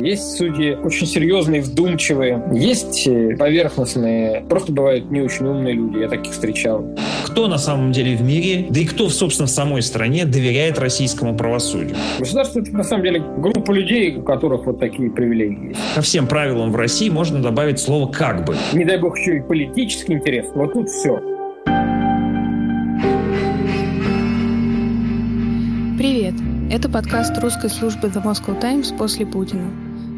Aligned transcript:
Есть 0.00 0.38
судьи 0.38 0.76
очень 0.82 1.06
серьезные, 1.06 1.60
вдумчивые. 1.60 2.42
Есть 2.52 3.06
э, 3.06 3.36
поверхностные, 3.36 4.42
просто 4.48 4.72
бывают 4.72 5.10
не 5.10 5.20
очень 5.20 5.46
умные 5.46 5.74
люди. 5.74 5.98
Я 5.98 6.08
таких 6.08 6.32
встречал. 6.32 6.86
Кто 7.26 7.48
на 7.48 7.58
самом 7.58 7.92
деле 7.92 8.16
в 8.16 8.22
мире, 8.22 8.66
да 8.70 8.80
и 8.80 8.86
кто, 8.86 9.10
собственно, 9.10 9.46
в 9.46 9.50
самой 9.50 9.82
стране 9.82 10.24
доверяет 10.24 10.78
российскому 10.78 11.36
правосудию? 11.36 11.96
Государство— 12.18 12.60
это, 12.60 12.72
на 12.72 12.84
самом 12.84 13.04
деле, 13.04 13.22
группа 13.38 13.72
людей, 13.72 14.16
у 14.16 14.22
которых 14.22 14.64
вот 14.64 14.80
такие 14.80 15.10
привилегии 15.10 15.68
есть. 15.68 15.80
Ко 15.94 16.00
всем 16.00 16.26
правилам 16.26 16.72
в 16.72 16.76
России 16.76 17.10
можно 17.10 17.42
добавить 17.42 17.78
слово 17.78 18.10
«как 18.10 18.46
бы». 18.46 18.56
Не 18.72 18.86
дай 18.86 18.96
бог 18.96 19.18
еще 19.18 19.36
и 19.36 19.40
политический 19.40 20.14
интерес. 20.14 20.46
Вот 20.54 20.72
тут 20.72 20.88
все. 20.88 21.20
Это 26.72 26.88
подкаст 26.88 27.36
русской 27.38 27.68
службы 27.68 28.06
The 28.06 28.22
Moscow 28.22 28.56
Times 28.60 28.96
после 28.96 29.26
Путина. 29.26 29.72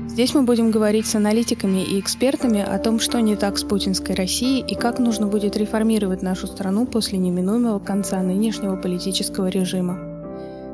Здесь 0.07 0.35
мы 0.35 0.43
будем 0.43 0.71
говорить 0.71 1.07
с 1.07 1.15
аналитиками 1.15 1.83
и 1.83 1.99
экспертами 1.99 2.61
о 2.61 2.79
том, 2.79 3.01
что 3.01 3.21
не 3.21 3.37
так 3.37 3.57
с 3.57 3.65
путинской 3.65 4.15
Россией 4.15 4.63
и 4.63 4.75
как 4.75 4.99
нужно 4.99 5.27
будет 5.27 5.57
реформировать 5.57 6.21
нашу 6.21 6.47
страну 6.47 6.85
после 6.85 7.17
неминуемого 7.17 7.79
конца 7.79 8.21
нынешнего 8.21 8.77
политического 8.77 9.49
режима. 9.49 9.99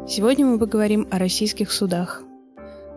Сегодня 0.08 0.46
мы 0.46 0.58
поговорим 0.58 1.06
о 1.12 1.18
российских 1.20 1.70
судах. 1.70 2.24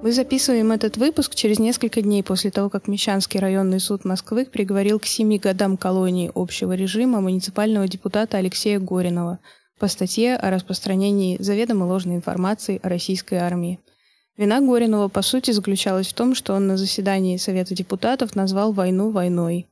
Мы 0.02 0.12
записываем 0.12 0.72
этот 0.72 0.98
выпуск 0.98 1.36
через 1.36 1.60
несколько 1.60 2.02
дней 2.02 2.24
после 2.24 2.50
того, 2.50 2.72
как 2.72 2.88
Мещанский 2.88 3.40
районный 3.40 3.80
суд 3.80 4.06
Москвы 4.06 4.46
приговорил 4.46 4.98
к 4.98 5.06
семи 5.06 5.38
годам 5.38 5.78
колонии 5.78 6.32
общего 6.34 6.74
режима 6.74 7.22
муниципального 7.22 7.88
депутата 7.88 8.38
Алексея 8.38 8.80
Горинова 8.80 9.38
по 9.82 9.90
статье 9.90 10.38
о 10.38 10.50
распространении 10.50 11.36
заведомо 11.42 11.84
ложной 11.84 12.16
информации 12.16 12.80
о 12.82 12.88
российской 12.88 13.36
армии– 13.36 13.80
Вина 14.38 14.62
Горинова, 14.62 15.08
по 15.08 15.22
сути, 15.22 15.52
заключалась 15.52 16.08
в 16.08 16.14
том, 16.14 16.36
что 16.36 16.54
он 16.54 16.66
на 16.66 16.78
заседании 16.78 17.38
Совета 17.38 17.76
депутатов 17.76 18.36
назвал 18.36 18.72
войну 18.72 19.12
войной. 19.12 19.68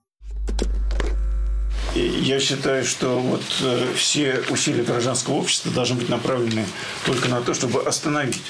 Я 1.95 2.39
считаю, 2.39 2.85
что 2.85 3.19
вот 3.19 3.41
э, 3.63 3.93
все 3.95 4.43
усилия 4.51 4.83
гражданского 4.83 5.35
общества 5.37 5.71
должны 5.71 5.95
быть 5.95 6.09
направлены 6.09 6.65
только 7.03 7.29
на 7.29 7.41
то, 7.41 7.55
чтобы 7.55 7.81
остановить 7.81 8.43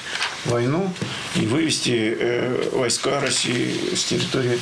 войну 0.44 0.90
и 1.36 1.46
вывести 1.46 2.14
э, 2.18 2.70
войска 2.72 3.18
России 3.20 3.94
с 3.94 4.04
территории 4.04 4.58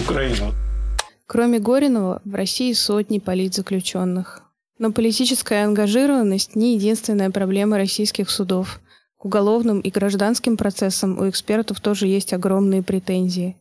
Украины. 0.00 0.52
Кроме 1.26 1.60
Горинова, 1.60 2.20
в 2.24 2.34
России 2.34 2.72
сотни 2.72 3.20
политзаключенных. 3.20 4.47
Но 4.78 4.92
политическая 4.92 5.64
ангажированность 5.64 6.56
не 6.56 6.74
единственная 6.74 7.30
проблема 7.30 7.76
российских 7.76 8.30
судов– 8.30 8.80
к 9.18 9.24
уголовным 9.24 9.80
и 9.80 9.90
гражданским 9.90 10.56
процессам 10.56 11.18
у 11.18 11.28
экспертов 11.28 11.80
тоже 11.80 12.06
есть 12.06 12.32
огромные 12.32 12.84
претензии. 12.84 13.56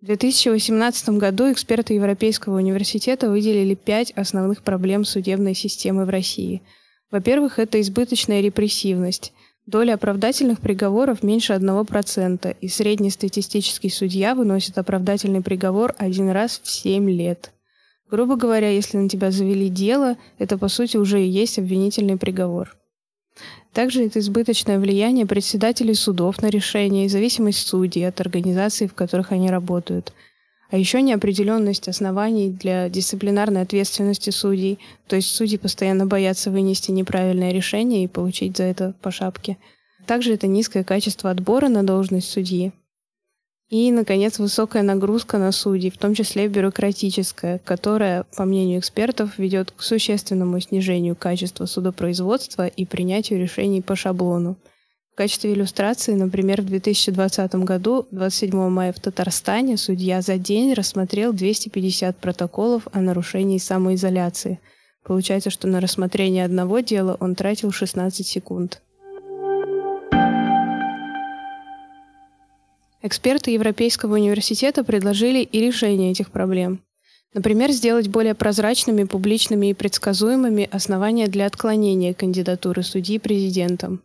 В 0.00 0.06
2018 0.06 1.10
году 1.10 1.52
эксперты 1.52 1.92
Европейского 1.92 2.56
университета 2.56 3.28
выделили 3.28 3.74
пять 3.74 4.12
основных 4.12 4.62
проблем 4.62 5.04
судебной 5.04 5.54
системы 5.54 6.06
в 6.06 6.08
России. 6.08 6.62
Во-первых, 7.10 7.58
это 7.58 7.80
избыточная 7.82 8.40
репрессивность. 8.40 9.34
Доля 9.66 9.94
оправдательных 9.94 10.60
приговоров 10.60 11.22
меньше 11.22 11.52
1%, 11.52 12.56
и 12.58 12.68
среднестатистический 12.68 13.90
судья 13.90 14.34
выносит 14.34 14.78
оправдательный 14.78 15.42
приговор 15.42 15.94
один 15.98 16.30
раз 16.30 16.60
в 16.62 16.70
7 16.70 17.10
лет. 17.10 17.52
Грубо 18.10 18.36
говоря, 18.36 18.70
если 18.70 18.98
на 18.98 19.08
тебя 19.08 19.30
завели 19.30 19.68
дело, 19.68 20.16
это 20.38 20.58
по 20.58 20.68
сути 20.68 20.96
уже 20.96 21.22
и 21.22 21.28
есть 21.28 21.58
обвинительный 21.58 22.16
приговор. 22.16 22.76
Также 23.72 24.04
это 24.04 24.20
избыточное 24.20 24.78
влияние 24.78 25.26
председателей 25.26 25.94
судов 25.94 26.40
на 26.40 26.46
решения 26.46 27.06
и 27.06 27.08
зависимость 27.08 27.66
судей 27.66 28.06
от 28.06 28.20
организаций, 28.20 28.86
в 28.86 28.94
которых 28.94 29.32
они 29.32 29.50
работают. 29.50 30.12
А 30.70 30.76
еще 30.76 31.02
неопределенность 31.02 31.88
оснований 31.88 32.50
для 32.50 32.88
дисциплинарной 32.88 33.62
ответственности 33.62 34.30
судей, 34.30 34.78
то 35.08 35.16
есть 35.16 35.28
судьи 35.28 35.58
постоянно 35.58 36.06
боятся 36.06 36.50
вынести 36.50 36.90
неправильное 36.90 37.52
решение 37.52 38.04
и 38.04 38.08
получить 38.08 38.56
за 38.56 38.64
это 38.64 38.94
по 39.02 39.10
шапке. 39.10 39.56
Также 40.06 40.34
это 40.34 40.46
низкое 40.46 40.84
качество 40.84 41.30
отбора 41.30 41.68
на 41.68 41.84
должность 41.84 42.30
судьи, 42.30 42.72
и, 43.70 43.90
наконец, 43.90 44.38
высокая 44.38 44.82
нагрузка 44.82 45.38
на 45.38 45.50
судей, 45.50 45.90
в 45.90 45.98
том 45.98 46.14
числе 46.14 46.48
бюрократическая, 46.48 47.58
которая, 47.58 48.24
по 48.36 48.44
мнению 48.44 48.80
экспертов, 48.80 49.38
ведет 49.38 49.70
к 49.70 49.82
существенному 49.82 50.60
снижению 50.60 51.16
качества 51.16 51.66
судопроизводства 51.66 52.66
и 52.66 52.84
принятию 52.84 53.40
решений 53.40 53.80
по 53.80 53.96
шаблону. 53.96 54.56
В 55.14 55.16
качестве 55.16 55.52
иллюстрации, 55.52 56.14
например, 56.14 56.60
в 56.60 56.66
2020 56.66 57.54
году, 57.56 58.06
27 58.10 58.68
мая 58.68 58.92
в 58.92 58.98
Татарстане, 58.98 59.76
судья 59.76 60.20
за 60.20 60.38
день 60.38 60.74
рассмотрел 60.74 61.32
250 61.32 62.16
протоколов 62.16 62.88
о 62.92 63.00
нарушении 63.00 63.58
самоизоляции. 63.58 64.58
Получается, 65.04 65.50
что 65.50 65.68
на 65.68 65.80
рассмотрение 65.80 66.44
одного 66.44 66.80
дела 66.80 67.16
он 67.20 67.34
тратил 67.36 67.70
16 67.70 68.26
секунд. 68.26 68.82
Эксперты 73.06 73.50
Европейского 73.50 74.14
университета 74.14 74.82
предложили 74.82 75.40
и 75.40 75.60
решение 75.60 76.10
этих 76.12 76.30
проблем. 76.30 76.80
Например, 77.34 77.70
сделать 77.70 78.08
более 78.08 78.34
прозрачными, 78.34 79.04
публичными 79.04 79.66
и 79.66 79.74
предсказуемыми 79.74 80.70
основания 80.72 81.26
для 81.26 81.44
отклонения 81.44 82.14
кандидатуры 82.14 82.82
судьи 82.82 83.18
президентом, 83.18 84.02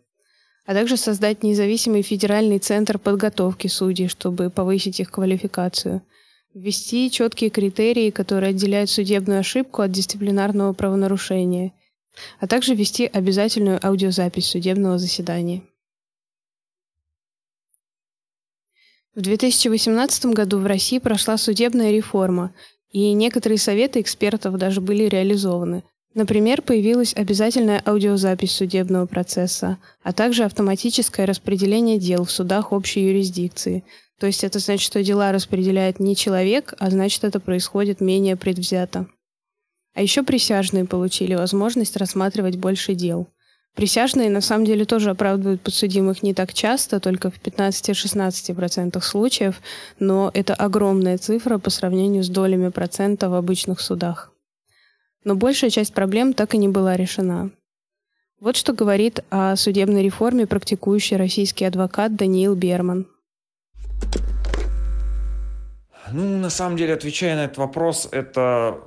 а 0.65 0.73
также 0.73 0.97
создать 0.97 1.43
независимый 1.43 2.01
федеральный 2.01 2.59
центр 2.59 2.99
подготовки 2.99 3.67
судей, 3.67 4.09
чтобы 4.09 4.49
повысить 4.49 4.99
их 4.99 5.11
квалификацию, 5.11 6.01
ввести 6.53 7.09
четкие 7.09 7.51
критерии, 7.51 8.09
которые 8.09 8.49
отделяют 8.49 8.89
судебную 8.89 9.39
ошибку 9.39 9.81
от 9.81 9.93
дисциплинарного 9.93 10.73
правонарушения, 10.73 11.71
а 12.41 12.47
также 12.47 12.75
ввести 12.75 13.05
обязательную 13.05 13.79
аудиозапись 13.81 14.47
судебного 14.47 14.97
заседания. 14.99 15.61
В 19.19 19.21
2018 19.21 20.27
году 20.27 20.59
в 20.59 20.65
России 20.65 20.97
прошла 20.97 21.37
судебная 21.37 21.91
реформа, 21.91 22.53
и 22.89 23.11
некоторые 23.11 23.57
советы 23.57 23.99
экспертов 23.99 24.57
даже 24.57 24.79
были 24.79 25.09
реализованы. 25.09 25.83
Например, 26.13 26.61
появилась 26.61 27.13
обязательная 27.13 27.83
аудиозапись 27.85 28.53
судебного 28.53 29.07
процесса, 29.07 29.77
а 30.03 30.13
также 30.13 30.45
автоматическое 30.45 31.25
распределение 31.25 31.99
дел 31.99 32.23
в 32.23 32.31
судах 32.31 32.71
общей 32.71 33.01
юрисдикции. 33.07 33.83
То 34.21 34.25
есть 34.25 34.45
это 34.45 34.59
значит, 34.59 34.85
что 34.85 35.03
дела 35.03 35.33
распределяет 35.33 35.99
не 35.99 36.15
человек, 36.15 36.73
а 36.79 36.89
значит, 36.89 37.25
это 37.25 37.41
происходит 37.41 37.99
менее 37.99 38.37
предвзято. 38.37 39.05
А 39.95 40.01
еще 40.01 40.23
присяжные 40.23 40.85
получили 40.85 41.35
возможность 41.35 41.97
рассматривать 41.97 42.55
больше 42.55 42.93
дел– 42.93 43.27
Присяжные 43.75 44.29
на 44.29 44.41
самом 44.41 44.65
деле 44.65 44.83
тоже 44.83 45.11
оправдывают 45.11 45.61
подсудимых 45.61 46.21
не 46.21 46.33
так 46.33 46.53
часто, 46.53 46.99
только 46.99 47.31
в 47.31 47.39
15-16% 47.41 48.99
случаев, 49.01 49.61
но 49.99 50.31
это 50.33 50.53
огромная 50.53 51.17
цифра 51.17 51.57
по 51.59 51.69
сравнению 51.69 52.23
с 52.23 52.29
долями 52.29 52.69
процента 52.69 53.29
в 53.29 53.35
обычных 53.35 53.79
судах. 53.79 54.31
Но 55.23 55.35
большая 55.35 55.69
часть 55.69 55.93
проблем 55.93 56.33
так 56.33 56.53
и 56.55 56.57
не 56.57 56.67
была 56.67 56.97
решена. 56.97 57.51
Вот 58.39 58.55
что 58.55 58.73
говорит 58.73 59.23
о 59.29 59.55
судебной 59.55 60.01
реформе 60.03 60.47
практикующий 60.47 61.17
российский 61.17 61.65
адвокат 61.65 62.15
Даниил 62.15 62.55
Берман. 62.55 63.05
Ну, 66.13 66.37
на 66.37 66.49
самом 66.49 66.77
деле, 66.77 66.93
отвечая 66.93 67.35
на 67.35 67.45
этот 67.45 67.57
вопрос, 67.57 68.07
это 68.11 68.79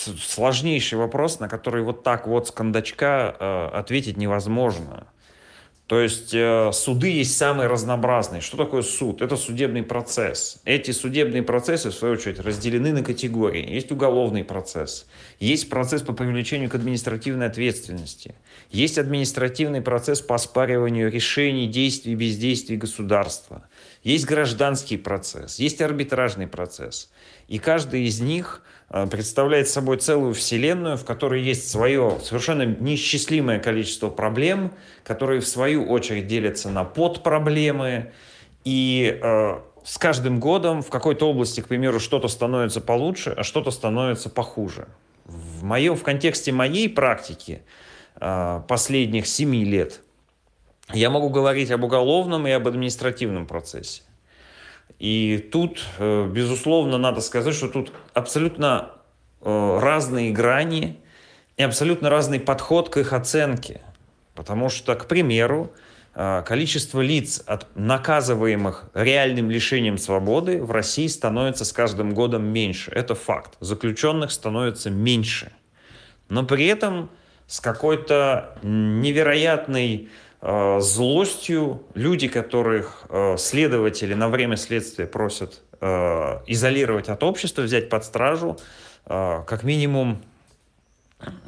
сложнейший 0.00 0.98
вопрос, 0.98 1.40
на 1.40 1.48
который 1.48 1.82
вот 1.82 2.02
так 2.02 2.26
вот 2.26 2.48
с 2.48 2.50
кондачка 2.50 3.34
э, 3.38 3.66
ответить 3.72 4.16
невозможно. 4.16 5.06
То 5.86 6.00
есть 6.00 6.32
э, 6.32 6.70
суды 6.72 7.10
есть 7.10 7.36
самые 7.36 7.68
разнообразные. 7.68 8.40
Что 8.40 8.56
такое 8.56 8.80
суд? 8.80 9.20
Это 9.20 9.36
судебный 9.36 9.82
процесс. 9.82 10.60
Эти 10.64 10.92
судебные 10.92 11.42
процессы, 11.42 11.90
в 11.90 11.94
свою 11.94 12.14
очередь, 12.14 12.40
разделены 12.40 12.92
на 12.92 13.02
категории. 13.02 13.70
Есть 13.70 13.92
уголовный 13.92 14.44
процесс, 14.44 15.06
есть 15.40 15.68
процесс 15.68 16.00
по 16.00 16.14
привлечению 16.14 16.70
к 16.70 16.74
административной 16.74 17.48
ответственности, 17.48 18.34
есть 18.70 18.96
административный 18.96 19.82
процесс 19.82 20.22
по 20.22 20.36
оспариванию 20.36 21.10
решений, 21.10 21.66
действий, 21.66 22.14
бездействий 22.14 22.78
государства, 22.78 23.68
есть 24.02 24.24
гражданский 24.24 24.96
процесс, 24.96 25.58
есть 25.58 25.82
арбитражный 25.82 26.46
процесс. 26.46 27.10
И 27.46 27.58
каждый 27.58 28.04
из 28.04 28.20
них 28.20 28.62
представляет 29.10 29.68
собой 29.68 29.96
целую 29.96 30.34
вселенную, 30.34 30.96
в 30.96 31.04
которой 31.04 31.42
есть 31.42 31.68
свое 31.68 32.18
совершенно 32.22 32.64
неисчислимое 32.64 33.58
количество 33.58 34.08
проблем, 34.08 34.72
которые 35.02 35.40
в 35.40 35.48
свою 35.48 35.84
очередь 35.90 36.28
делятся 36.28 36.70
на 36.70 36.84
подпроблемы. 36.84 38.12
И 38.64 39.18
э, 39.20 39.58
с 39.84 39.98
каждым 39.98 40.38
годом 40.38 40.80
в 40.80 40.90
какой-то 40.90 41.28
области, 41.28 41.60
к 41.60 41.66
примеру, 41.66 41.98
что-то 41.98 42.28
становится 42.28 42.80
получше, 42.80 43.34
а 43.36 43.42
что-то 43.42 43.72
становится 43.72 44.30
похуже. 44.30 44.86
В, 45.24 45.64
моем, 45.64 45.96
в 45.96 46.04
контексте 46.04 46.52
моей 46.52 46.88
практики 46.88 47.62
э, 48.20 48.62
последних 48.68 49.26
семи 49.26 49.64
лет 49.64 50.02
Я 50.92 51.10
могу 51.10 51.30
говорить 51.30 51.70
об 51.72 51.82
уголовном 51.82 52.46
и 52.46 52.50
об 52.52 52.68
административном 52.68 53.46
процессе. 53.46 54.02
И 54.98 55.48
тут, 55.52 55.84
э, 55.98 56.28
безусловно, 56.28 56.98
надо 56.98 57.20
сказать, 57.20 57.54
что 57.54 57.68
тут 57.68 57.92
абсолютно 58.14 58.92
э, 59.40 59.78
разные 59.80 60.30
грани 60.30 60.98
и 61.56 61.62
абсолютно 61.62 62.10
разный 62.10 62.40
подход 62.40 62.88
к 62.88 62.96
их 62.96 63.12
оценке. 63.12 63.80
Потому 64.34 64.68
что, 64.68 64.94
к 64.94 65.06
примеру, 65.06 65.72
э, 66.14 66.42
количество 66.46 67.00
лиц, 67.00 67.44
наказываемых 67.74 68.90
реальным 68.94 69.50
лишением 69.50 69.98
свободы, 69.98 70.62
в 70.62 70.70
России 70.70 71.06
становится 71.06 71.64
с 71.64 71.72
каждым 71.72 72.14
годом 72.14 72.44
меньше. 72.44 72.90
Это 72.90 73.14
факт. 73.14 73.56
Заключенных 73.60 74.30
становится 74.30 74.90
меньше. 74.90 75.52
Но 76.28 76.44
при 76.44 76.66
этом 76.66 77.10
с 77.46 77.60
какой-то 77.60 78.58
невероятной 78.62 80.08
злостью 80.44 81.82
люди, 81.94 82.28
которых 82.28 83.06
э, 83.08 83.36
следователи 83.38 84.12
на 84.12 84.28
время 84.28 84.58
следствия 84.58 85.06
просят 85.06 85.62
э, 85.80 86.40
изолировать 86.46 87.08
от 87.08 87.22
общества, 87.22 87.62
взять 87.62 87.88
под 87.88 88.04
стражу, 88.04 88.58
э, 89.06 89.42
как 89.46 89.62
минимум 89.62 90.22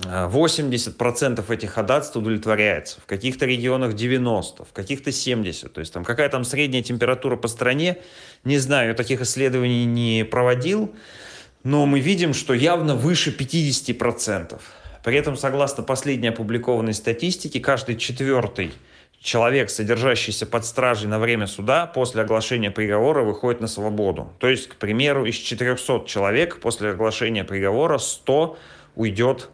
80% 0.02 1.52
этих 1.52 1.72
ходатайств 1.72 2.16
удовлетворяется, 2.16 2.98
в 3.02 3.04
каких-то 3.04 3.44
регионах 3.44 3.94
90, 3.94 4.64
в 4.64 4.72
каких-то 4.72 5.12
70. 5.12 5.70
То 5.70 5.80
есть 5.80 5.92
там 5.92 6.02
какая 6.02 6.30
там 6.30 6.44
средняя 6.44 6.82
температура 6.82 7.36
по 7.36 7.48
стране, 7.48 7.98
не 8.44 8.56
знаю, 8.56 8.94
таких 8.94 9.20
исследований 9.20 9.84
не 9.84 10.24
проводил, 10.24 10.94
но 11.64 11.84
мы 11.84 12.00
видим, 12.00 12.32
что 12.32 12.54
явно 12.54 12.94
выше 12.94 13.36
50%. 13.36 14.58
При 15.06 15.16
этом, 15.16 15.36
согласно 15.36 15.84
последней 15.84 16.30
опубликованной 16.30 16.92
статистике, 16.92 17.60
каждый 17.60 17.96
четвертый 17.96 18.72
человек, 19.20 19.70
содержащийся 19.70 20.46
под 20.46 20.64
стражей 20.64 21.08
на 21.08 21.20
время 21.20 21.46
суда, 21.46 21.86
после 21.86 22.22
оглашения 22.22 22.72
приговора 22.72 23.22
выходит 23.22 23.60
на 23.60 23.68
свободу. 23.68 24.32
То 24.40 24.48
есть, 24.48 24.66
к 24.66 24.74
примеру, 24.74 25.24
из 25.24 25.36
400 25.36 26.06
человек 26.08 26.58
после 26.58 26.90
оглашения 26.90 27.44
приговора 27.44 27.98
100 27.98 28.58
уйдет 28.96 29.48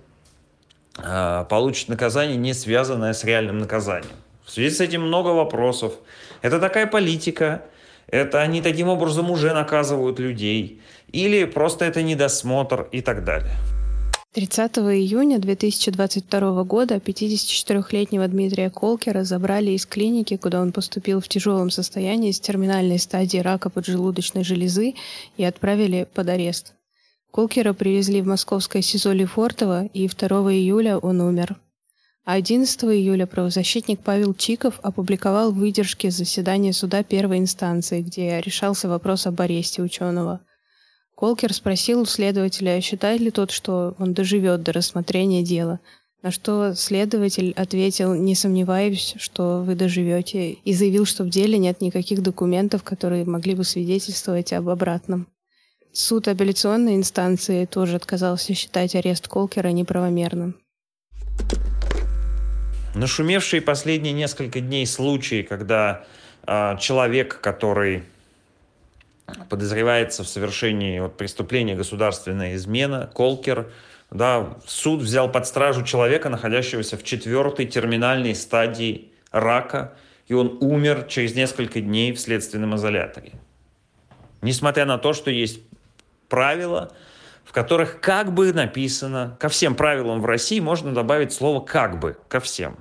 а, 0.97 1.45
получит 1.45 1.91
наказание, 1.91 2.39
не 2.39 2.55
связанное 2.55 3.13
с 3.13 3.23
реальным 3.23 3.59
наказанием. 3.59 4.17
В 4.47 4.51
связи 4.51 4.75
с 4.75 4.81
этим 4.81 5.03
много 5.03 5.29
вопросов. 5.29 5.93
Это 6.41 6.61
такая 6.61 6.87
политика, 6.87 7.61
это 8.07 8.41
они 8.41 8.63
таким 8.63 8.89
образом 8.89 9.31
уже 9.31 9.53
наказывают 9.53 10.19
людей, 10.19 10.81
или 11.13 11.45
просто 11.45 11.85
это 11.85 12.01
недосмотр 12.01 12.89
и 12.91 13.03
так 13.03 13.23
далее. 13.23 13.53
30 14.35 14.79
июня 14.79 15.39
2022 15.39 16.65
года 16.65 16.95
54-летнего 16.95 18.27
Дмитрия 18.29 18.71
Колкера 18.71 19.25
забрали 19.25 19.73
из 19.73 19.85
клиники, 19.85 20.39
куда 20.39 20.63
он 20.63 20.73
поступил 20.73 21.21
в 21.21 21.29
тяжелом 21.29 21.69
состоянии 21.69 22.33
с 22.33 22.41
терминальной 22.41 22.99
стадии 22.99 23.37
рака 23.37 23.69
поджелудочной 23.69 24.43
железы 24.43 24.95
и 25.37 25.45
отправили 25.45 26.09
под 26.15 26.31
арест. 26.31 26.73
Колкера 27.31 27.75
привезли 27.75 28.23
в 28.23 28.27
московское 28.27 28.81
СИЗО 28.81 29.13
Лефортово, 29.13 29.85
и 29.93 30.09
2 30.09 30.27
июля 30.55 30.97
он 30.97 31.21
умер. 31.21 31.57
А 32.25 32.33
11 32.33 32.85
июля 32.85 33.27
правозащитник 33.27 34.01
Павел 34.01 34.33
Чиков 34.33 34.81
опубликовал 34.83 35.53
выдержки 35.53 36.09
заседания 36.09 36.73
суда 36.73 37.03
первой 37.03 37.37
инстанции, 37.37 38.01
где 38.01 38.41
решался 38.41 38.89
вопрос 38.89 39.27
об 39.27 39.39
аресте 39.43 39.83
ученого. 39.83 40.41
Колкер 41.23 41.53
спросил 41.53 42.01
у 42.01 42.05
следователя, 42.05 42.81
считает 42.81 43.21
ли 43.21 43.31
тот, 43.31 43.53
что 43.53 43.95
он 44.01 44.13
доживет 44.13 44.65
до 44.65 44.73
рассмотрения 44.73 45.45
дела, 45.45 45.79
на 46.21 46.33
что 46.33 46.75
следователь 46.75 47.53
ответил, 47.53 48.13
не 48.15 48.35
сомневаюсь, 48.35 49.15
что 49.19 49.63
вы 49.63 49.77
доживете, 49.77 50.51
и 50.51 50.75
заявил, 50.75 51.07
что 51.07 51.23
в 51.23 51.29
деле 51.29 51.59
нет 51.59 51.81
никаких 51.81 52.25
документов, 52.25 52.83
которые 52.83 53.25
могли 53.25 53.55
бы 53.55 53.63
свидетельствовать 53.63 54.53
об 54.53 54.69
обратном. 54.69 55.29
Суд 55.93 56.27
апелляционной 56.27 56.97
инстанции 56.97 57.67
тоже 57.67 57.95
отказался 57.95 58.53
считать 58.55 58.97
арест 58.97 59.29
Колкера 59.29 59.69
неправомерным. 59.69 60.57
Нашумевшие 62.97 63.63
последние 63.63 64.13
несколько 64.13 64.61
дней 64.61 64.89
случаи, 64.89 65.43
когда 65.43 66.05
э, 66.49 66.77
человек, 66.81 67.41
который 67.41 68.03
подозревается 69.49 70.25
в 70.25 70.29
совершении 70.29 71.01
вот, 71.01 71.17
преступления 71.17 71.75
государственная 71.75 72.55
измена, 72.57 73.11
Колкер, 73.15 73.73
да, 74.11 74.59
суд 74.67 75.01
взял 75.01 75.31
под 75.31 75.47
стражу 75.47 75.85
человека, 75.85 76.29
находящегося 76.29 76.97
в 76.97 77.05
четвертой 77.05 77.67
терминальной 77.67 78.35
стадии 78.35 79.13
рака, 79.31 79.95
и 80.27 80.35
он 80.35 80.59
умер 80.61 81.07
через 81.09 81.35
несколько 81.35 81.81
дней 81.81 82.13
в 82.13 82.21
следственном 82.21 82.77
изоляторе. 82.77 83.33
Несмотря 84.43 84.85
на 84.85 84.99
то, 84.99 85.13
что 85.13 85.31
есть 85.31 85.61
правила, 86.29 86.93
в 87.45 87.53
которых 87.53 88.01
как 88.01 88.33
бы 88.33 88.53
написано, 88.53 89.37
ко 89.41 89.49
всем 89.49 89.75
правилам 89.75 90.21
в 90.21 90.27
России 90.27 90.61
можно 90.61 90.93
добавить 90.93 91.33
слово 91.33 91.61
«как 91.61 91.99
бы», 91.99 92.17
ко 92.29 92.41
всем, 92.41 92.79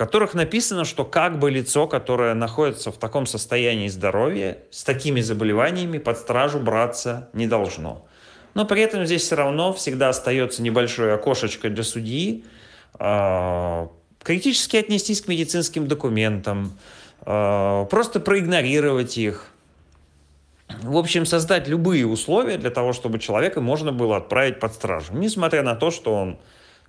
которых 0.00 0.32
написано, 0.32 0.86
что 0.86 1.04
как 1.04 1.38
бы 1.38 1.50
лицо, 1.50 1.86
которое 1.86 2.32
находится 2.32 2.90
в 2.90 2.96
таком 2.96 3.26
состоянии 3.26 3.88
здоровья, 3.88 4.56
с 4.70 4.82
такими 4.82 5.20
заболеваниями 5.20 5.98
под 5.98 6.16
стражу 6.16 6.58
браться 6.58 7.28
не 7.34 7.46
должно. 7.46 8.06
Но 8.54 8.64
при 8.64 8.80
этом 8.80 9.04
здесь 9.04 9.20
все 9.20 9.34
равно 9.34 9.74
всегда 9.74 10.08
остается 10.08 10.62
небольшое 10.62 11.12
окошечко 11.12 11.68
для 11.68 11.82
судьи, 11.82 12.46
э, 12.98 13.86
критически 14.22 14.78
отнестись 14.78 15.20
к 15.20 15.28
медицинским 15.28 15.86
документам, 15.86 16.78
э, 17.26 17.86
просто 17.90 18.20
проигнорировать 18.20 19.18
их, 19.18 19.48
в 20.80 20.96
общем, 20.96 21.26
создать 21.26 21.68
любые 21.68 22.06
условия 22.06 22.56
для 22.56 22.70
того, 22.70 22.94
чтобы 22.94 23.18
человека 23.18 23.60
можно 23.60 23.92
было 23.92 24.16
отправить 24.16 24.60
под 24.60 24.72
стражу. 24.72 25.12
Несмотря 25.12 25.62
на 25.62 25.74
то, 25.74 25.90
что 25.90 26.14
он 26.14 26.38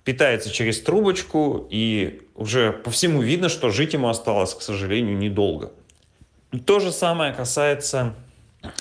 питается 0.04 0.50
через 0.50 0.80
трубочку, 0.80 1.66
и 1.70 2.22
уже 2.34 2.72
по 2.72 2.90
всему 2.90 3.22
видно, 3.22 3.48
что 3.48 3.70
жить 3.70 3.92
ему 3.92 4.08
осталось, 4.08 4.54
к 4.54 4.62
сожалению, 4.62 5.16
недолго. 5.16 5.72
То 6.66 6.80
же 6.80 6.92
самое 6.92 7.32
касается 7.32 8.14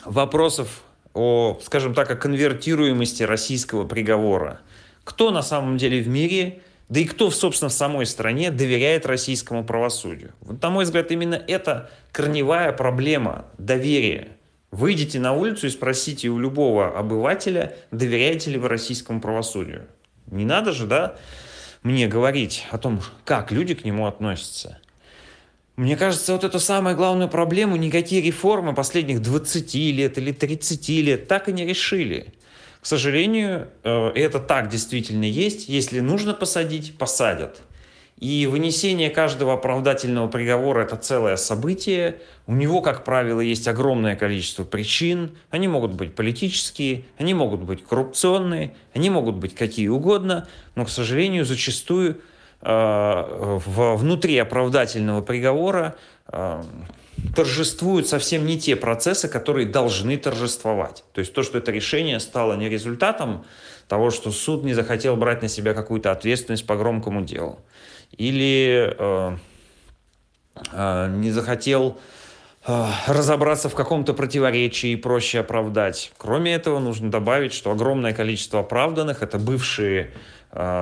вопросов 0.05 0.83
о, 1.13 1.59
скажем 1.63 1.93
так, 1.93 2.09
о 2.11 2.15
конвертируемости 2.15 3.23
российского 3.23 3.85
приговора. 3.87 4.61
Кто 5.03 5.31
на 5.31 5.41
самом 5.41 5.77
деле 5.77 6.01
в 6.01 6.07
мире, 6.07 6.61
да 6.89 6.99
и 6.99 7.05
кто, 7.05 7.31
собственно, 7.31 7.69
в 7.69 7.73
самой 7.73 8.05
стране 8.05 8.51
доверяет 8.51 9.05
российскому 9.05 9.63
правосудию? 9.63 10.33
Вот, 10.41 10.61
на 10.61 10.69
мой 10.69 10.85
взгляд, 10.85 11.11
именно 11.11 11.35
это 11.35 11.89
корневая 12.11 12.71
проблема 12.73 13.45
доверия 13.57 14.29
Выйдите 14.71 15.19
на 15.19 15.33
улицу 15.33 15.67
и 15.67 15.69
спросите 15.69 16.29
у 16.29 16.39
любого 16.39 16.97
обывателя, 16.97 17.75
доверяете 17.91 18.51
ли 18.51 18.57
вы 18.57 18.69
российскому 18.69 19.19
правосудию. 19.19 19.85
Не 20.31 20.45
надо 20.45 20.71
же, 20.71 20.87
да, 20.87 21.15
мне 21.83 22.07
говорить 22.07 22.65
о 22.71 22.77
том, 22.77 23.01
как 23.25 23.51
люди 23.51 23.75
к 23.75 23.85
нему 23.85 24.07
относятся. 24.07 24.79
Мне 25.75 25.97
кажется, 25.97 26.33
вот 26.33 26.43
эту 26.43 26.59
самую 26.59 26.95
главную 26.95 27.29
проблему 27.29 27.75
никакие 27.75 28.21
реформы 28.21 28.73
последних 28.73 29.21
20 29.21 29.73
лет 29.75 30.17
или 30.17 30.31
30 30.31 30.89
лет 30.89 31.27
так 31.27 31.49
и 31.49 31.53
не 31.53 31.65
решили. 31.65 32.33
К 32.81 32.85
сожалению, 32.85 33.69
э, 33.83 34.11
это 34.15 34.39
так 34.39 34.69
действительно 34.69 35.25
есть. 35.25 35.69
Если 35.69 35.99
нужно 35.99 36.33
посадить, 36.33 36.97
посадят. 36.97 37.61
И 38.21 38.45
вынесение 38.45 39.09
каждого 39.09 39.53
оправдательного 39.53 40.27
приговора– 40.27 40.83
это 40.83 40.95
целое 40.95 41.37
событие. 41.37 42.19
У 42.45 42.53
него, 42.53 42.83
как 42.83 43.03
правило, 43.03 43.41
есть 43.41 43.67
огромное 43.67 44.15
количество 44.15 44.63
причин. 44.63 45.35
Они 45.49 45.67
могут 45.67 45.93
быть 45.93 46.13
политические, 46.13 47.05
они 47.17 47.33
могут 47.33 47.61
быть 47.61 47.83
коррупционные, 47.83 48.75
они 48.93 49.09
могут 49.09 49.37
быть 49.37 49.55
какие 49.55 49.87
угодно. 49.87 50.47
Но, 50.75 50.85
к 50.85 50.91
сожалению, 50.91 51.45
зачастую 51.45 52.21
э, 52.61 53.59
внутри 53.65 54.37
оправдательного 54.37 55.21
приговора 55.21 55.95
э, 56.27 56.63
торжествуют 57.35 58.07
совсем 58.07 58.45
не 58.45 58.59
те 58.59 58.75
процессы, 58.75 59.29
которые 59.29 59.65
должны 59.65 60.15
торжествовать. 60.17 61.03
То 61.13 61.21
есть 61.21 61.33
то, 61.33 61.41
что 61.41 61.57
это 61.57 61.71
решение 61.71 62.19
стало 62.19 62.53
не 62.53 62.69
результатом 62.69 63.45
того, 63.87 64.11
что 64.11 64.29
суд 64.29 64.63
не 64.63 64.75
захотел 64.75 65.15
брать 65.15 65.41
на 65.41 65.47
себя 65.47 65.73
какую-то 65.73 66.11
ответственность 66.11 66.67
по 66.67 66.75
громкому 66.75 67.23
делу 67.23 67.57
или 68.17 68.93
э, 68.97 69.37
э, 70.71 71.13
не 71.15 71.31
захотел 71.31 71.97
э, 72.65 72.85
разобраться 73.07 73.69
в 73.69 73.75
каком-то 73.75 74.13
противоречии 74.13 74.91
и 74.91 74.95
проще 74.95 75.39
оправдать. 75.39 76.11
Кроме 76.17 76.53
этого, 76.53 76.79
нужно 76.79 77.09
добавить, 77.09 77.53
что 77.53 77.71
огромное 77.71 78.13
количество 78.13 78.59
оправданных– 78.59 79.21
это 79.23 79.39
бывшие 79.39 80.11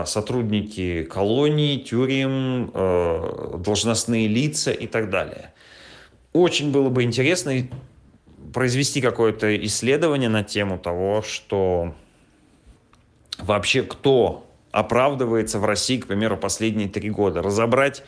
сотрудники 0.08 1.04
колоний, 1.04 1.80
тюрем, 1.88 2.72
должностные 3.62 4.28
лица 4.28 4.72
и 4.72 4.88
так 4.88 5.12
далее. 5.12 5.54
Очень 6.34 6.72
было 6.72 6.90
бы 6.90 7.04
интересно 7.04 7.54
произвести 8.52 9.00
какое-то 9.00 9.56
исследование 9.66 10.28
на 10.28 10.44
тему 10.44 10.80
того, 10.80 11.22
что 11.22 11.94
вообще 13.38 13.84
кто 13.84 14.49
оправдывается 14.72 15.60
в 15.60 15.66
России, 15.66 15.98
к 15.98 16.08
примеру, 16.08 16.38
последние 16.38 16.90
три 16.90 17.10
года. 17.10 17.42
Разобрать, 17.42 18.04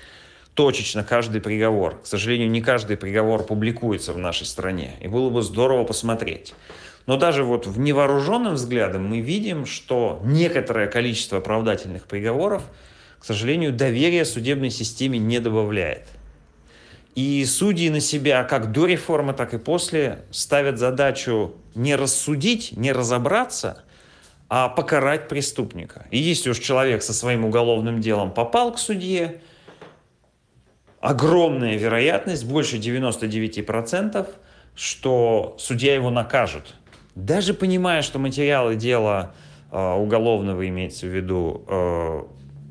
точечно 0.53 1.03
каждый 1.03 1.41
приговор. 1.41 1.99
К 2.01 2.05
сожалению, 2.05 2.49
не 2.49 2.61
каждый 2.61 2.97
приговор 2.97 3.43
публикуется 3.43 4.13
в 4.13 4.17
нашей 4.17 4.45
стране, 4.45 4.95
и 5.01 5.07
было 5.07 5.29
бы 5.29 5.41
здорово 5.41 5.83
посмотреть. 5.83 6.53
Но 7.07 7.17
даже 7.17 7.43
вот 7.43 7.65
в 7.65 7.79
невооруженным 7.79 8.53
взглядом 8.53 9.05
мы 9.05 9.21
видим, 9.21 9.65
что 9.65 10.21
некоторое 10.23 10.87
количество 10.87 11.39
оправдательных 11.39 12.05
приговоров, 12.05 12.63
к 13.19 13.25
сожалению, 13.25 13.73
доверия 13.73 14.25
судебной 14.25 14.69
системе 14.69 15.19
не 15.19 15.39
добавляет. 15.39 16.07
И 17.15 17.43
судьи 17.45 17.89
на 17.89 17.99
себя, 17.99 18.43
как 18.43 18.71
до 18.71 18.85
реформы, 18.85 19.33
так 19.33 19.53
и 19.53 19.57
после, 19.57 20.23
ставят 20.31 20.77
задачу 20.79 21.55
не 21.75 21.95
рассудить, 21.95 22.77
не 22.77 22.91
разобраться, 22.93 23.83
а 24.53 24.67
покарать 24.67 25.29
преступника. 25.29 26.07
И 26.11 26.17
если 26.17 26.49
уж 26.49 26.59
человек 26.59 27.03
со 27.03 27.13
своим 27.13 27.45
уголовным 27.45 28.01
делом 28.01 28.33
попал 28.33 28.73
к 28.73 28.79
судье, 28.79 29.39
огромная 30.99 31.77
вероятность, 31.77 32.43
больше 32.43 32.75
99%, 32.75 34.27
что 34.75 35.55
судья 35.57 35.95
его 35.95 36.09
накажет. 36.09 36.75
Даже 37.15 37.53
понимая, 37.53 38.01
что 38.01 38.19
материалы 38.19 38.75
дела 38.75 39.33
э, 39.71 39.93
уголовного 39.93 40.67
имеется 40.67 41.05
в 41.05 41.15
виду 41.15 41.63
э, 41.69 42.23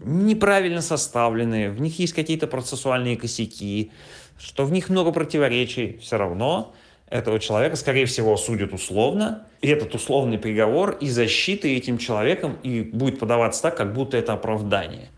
неправильно 0.05 0.83
составлены, 0.83 1.71
в 1.71 1.81
них 1.81 1.99
есть 1.99 2.13
какие-то 2.13 2.47
процессуальные 2.47 3.17
косяки, 3.17 3.91
что 4.39 4.67
в 4.67 4.71
них 4.71 4.91
много 4.91 5.13
противоречий, 5.13 5.97
все 6.03 6.19
равно 6.19 6.75
этого 7.11 7.41
человека, 7.41 7.77
скорее 7.77 8.07
всего, 8.07 8.37
судят 8.37 8.73
условно, 8.73 9.45
и 9.61 9.69
этот 9.69 9.95
условный 9.95 10.39
приговор 10.39 10.93
и 11.01 11.11
защита 11.11 11.67
этим 11.67 11.99
человеком 11.99 12.57
и 12.63 12.83
будет 12.83 13.19
подаваться 13.19 13.63
так, 13.63 13.77
как 13.77 13.93
будто 13.93 14.17
это 14.17 14.33
оправдание. 14.33 15.09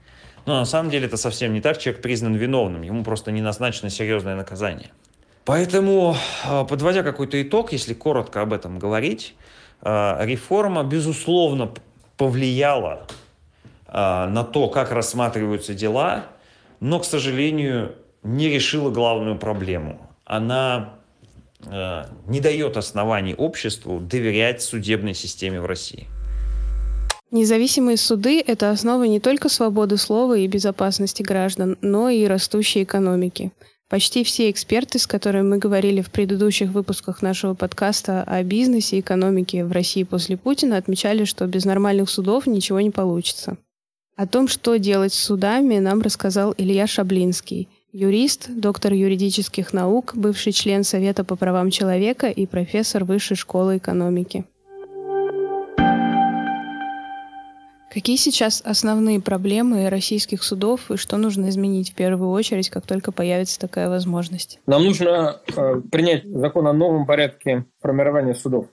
Но 0.46 0.58
на 0.58 0.64
самом 0.64 0.90
деле 0.90 1.06
это 1.06 1.18
совсем 1.18 1.52
не 1.52 1.60
так, 1.60 1.78
человек 1.78 2.02
признан 2.02 2.34
виновным, 2.34 2.82
ему 2.82 3.04
просто 3.04 3.30
не 3.30 3.42
назначено 3.42 3.90
серьезное 3.90 4.34
наказание. 4.34 4.90
Поэтому, 5.44 6.16
а, 6.44 6.64
подводя 6.64 7.02
какой-то 7.02 7.40
итог, 7.40 7.72
если 7.72 7.94
коротко 7.94 8.40
об 8.40 8.52
этом 8.52 8.78
говорить, 8.78 9.34
а, 9.82 10.18
реформа, 10.24 10.84
безусловно, 10.84 11.72
повлияла 12.16 13.06
а, 13.86 14.28
на 14.28 14.44
то, 14.44 14.68
как 14.68 14.92
рассматриваются 14.92 15.74
дела, 15.74 16.26
но, 16.80 17.00
к 17.00 17.04
сожалению, 17.04 17.96
не 18.22 18.48
решила 18.48 18.90
главную 18.90 19.36
проблему. 19.36 20.00
Она 20.24 20.94
не 21.66 22.40
дает 22.40 22.76
оснований 22.76 23.34
обществу 23.34 24.00
доверять 24.00 24.62
судебной 24.62 25.14
системе 25.14 25.60
в 25.60 25.66
России. 25.66 26.08
Независимые 27.30 27.96
суды– 27.96 28.42
это 28.46 28.70
основа 28.70 29.04
не 29.04 29.18
только 29.18 29.48
свободы 29.48 29.96
слова 29.96 30.36
и 30.36 30.46
безопасности 30.46 31.22
граждан, 31.22 31.78
но 31.80 32.10
и 32.10 32.26
растущей 32.26 32.82
экономики. 32.82 33.52
Почти 33.88 34.22
все 34.22 34.50
эксперты, 34.50 34.98
с 34.98 35.06
которыми 35.06 35.48
мы 35.48 35.58
говорили 35.58 36.02
в 36.02 36.10
предыдущих 36.10 36.70
выпусках 36.70 37.22
нашего 37.22 37.54
подкаста 37.54 38.22
о 38.22 38.42
бизнесе 38.42 38.96
и 38.96 39.00
экономике 39.00 39.64
в 39.64 39.72
России 39.72 40.02
после 40.02 40.36
Путина, 40.36 40.76
отмечали, 40.76 41.24
что 41.24 41.46
без 41.46 41.64
нормальных 41.64 42.10
судов 42.10 42.46
ничего 42.46 42.80
не 42.80 42.90
получится. 42.90 43.56
О 44.16 44.26
том, 44.26 44.46
что 44.46 44.76
делать 44.76 45.14
с 45.14 45.18
судами, 45.18 45.78
нам 45.78 46.02
рассказал 46.02 46.54
Илья 46.58 46.86
Шаблинский– 46.86 47.68
Юрист, 47.94 48.48
доктор 48.48 48.94
юридических 48.94 49.74
наук, 49.74 50.12
бывший 50.14 50.52
член 50.52 50.82
Совета 50.82 51.24
по 51.24 51.36
правам 51.36 51.68
человека 51.68 52.28
и 52.28 52.46
профессор 52.46 53.04
Высшей 53.04 53.36
школы 53.36 53.76
экономики. 53.76 54.46
Какие 57.92 58.16
сейчас 58.16 58.62
основные 58.64 59.20
проблемы 59.20 59.90
российских 59.90 60.42
судов 60.42 60.90
и 60.90 60.96
что 60.96 61.18
нужно 61.18 61.50
изменить 61.50 61.92
в 61.92 61.94
первую 61.94 62.30
очередь, 62.30 62.70
как 62.70 62.86
только 62.86 63.12
появится 63.12 63.60
такая 63.60 63.90
возможность? 63.90 64.58
Нам 64.64 64.84
нужно 64.84 65.42
э, 65.54 65.82
принять 65.90 66.24
закон 66.24 66.68
о 66.68 66.72
новом 66.72 67.04
порядке 67.04 67.66
формирования 67.82 68.34
судов. 68.34 68.68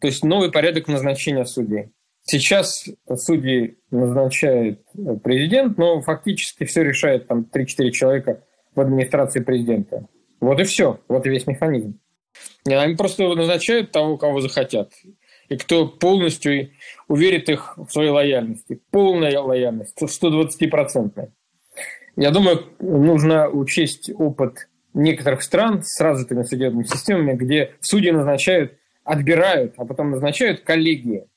То 0.00 0.08
есть 0.08 0.24
новый 0.24 0.50
порядок 0.50 0.88
назначения 0.88 1.44
судей. 1.44 1.92
Сейчас 2.22 2.84
судьи 3.14 3.78
назначает 3.92 4.82
президент, 5.22 5.78
но 5.78 6.00
фактически 6.00 6.64
все 6.64 6.82
решает 6.82 7.28
там 7.28 7.46
3-4 7.54 7.90
человека 7.92 8.42
в 8.76 8.80
администрации 8.80 9.40
президента. 9.40 10.06
Вот 10.40 10.60
и 10.60 10.64
все. 10.64 11.00
Вот 11.08 11.26
и 11.26 11.30
весь 11.30 11.46
механизм. 11.46 11.98
Они 12.64 12.94
просто 12.94 13.26
назначают 13.34 13.90
того, 13.90 14.16
кого 14.16 14.40
захотят. 14.40 14.92
И 15.48 15.56
кто 15.56 15.88
полностью 15.88 16.70
уверит 17.08 17.48
их 17.48 17.76
в 17.76 17.88
своей 17.90 18.10
лояльности. 18.10 18.80
Полная 18.90 19.40
лояльность, 19.40 20.00
120-процентная. 20.00 21.32
Я 22.16 22.30
думаю, 22.30 22.66
нужно 22.80 23.48
учесть 23.48 24.10
опыт 24.14 24.68
некоторых 24.94 25.42
стран 25.42 25.82
с 25.82 26.00
развитыми 26.00 26.42
судебными 26.42 26.84
системами, 26.84 27.34
где 27.34 27.74
судьи 27.80 28.10
назначают, 28.10 28.78
отбирают, 29.04 29.74
а 29.76 29.84
потом 29.84 30.10
назначают 30.10 30.60
коллегии. 30.60 31.28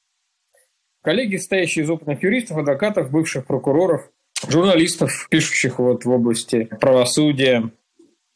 Коллеги, 1.01 1.37
состоящие 1.37 1.85
из 1.85 1.89
опытных 1.89 2.23
юристов, 2.23 2.57
адвокатов, 2.57 3.11
бывших 3.11 3.45
прокуроров, 3.45 4.09
журналистов, 4.47 5.27
пишущих 5.29 5.79
вот 5.79 6.05
в 6.05 6.09
области 6.09 6.69
правосудия, 6.79 7.71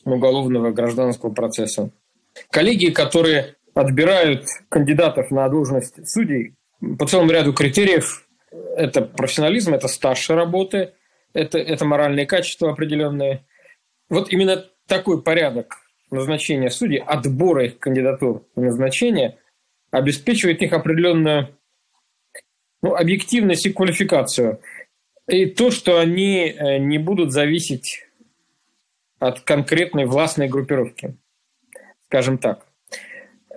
уголовного 0.06 0.72
гражданского 0.72 1.32
процесса. 1.34 1.92
Коллеги, 2.50 2.90
которые 2.90 3.56
отбирают 3.74 4.46
кандидатов 4.70 5.32
на 5.32 5.48
должность 5.50 6.08
судей 6.08 6.56
по 7.00 7.08
целому 7.08 7.32
ряду 7.32 7.54
критериев. 7.54 8.28
Это 8.76 9.02
профессионализм, 9.02 9.74
это 9.74 9.88
стаж 9.88 10.30
работы, 10.30 10.94
это, 11.34 11.58
это 11.58 11.86
моральные 11.86 12.26
качества 12.26 12.72
определенные. 12.72 13.46
Вот 14.10 14.32
именно 14.32 14.66
такой 14.88 15.24
порядок 15.24 15.78
назначения 16.12 16.70
судей, 16.70 17.00
отбора 17.00 17.66
их 17.66 17.80
кандидатур 17.80 18.46
и 18.56 18.60
назначения 18.60 19.40
обеспечивает 19.90 20.62
их 20.62 20.74
определенную 20.74 21.58
ну, 22.82 22.94
объективность 22.96 23.66
и 23.66 23.72
квалификацию– 23.72 24.60
и 25.28 25.46
то, 25.46 25.72
что 25.72 26.00
они 26.00 26.50
э, 26.50 26.78
не 26.78 26.98
будут 26.98 27.32
зависеть 27.32 28.06
от 29.20 29.42
конкретной 29.42 30.06
властной 30.06 30.50
группировки, 30.50 31.16
скажем 32.08 32.38
так. 32.38 32.66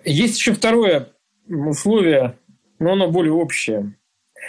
Есть 0.05 0.39
еще 0.39 0.53
второе 0.53 1.09
условие, 1.49 2.39
но 2.79 2.93
оно 2.93 3.11
более 3.11 3.33
общее. 3.33 3.95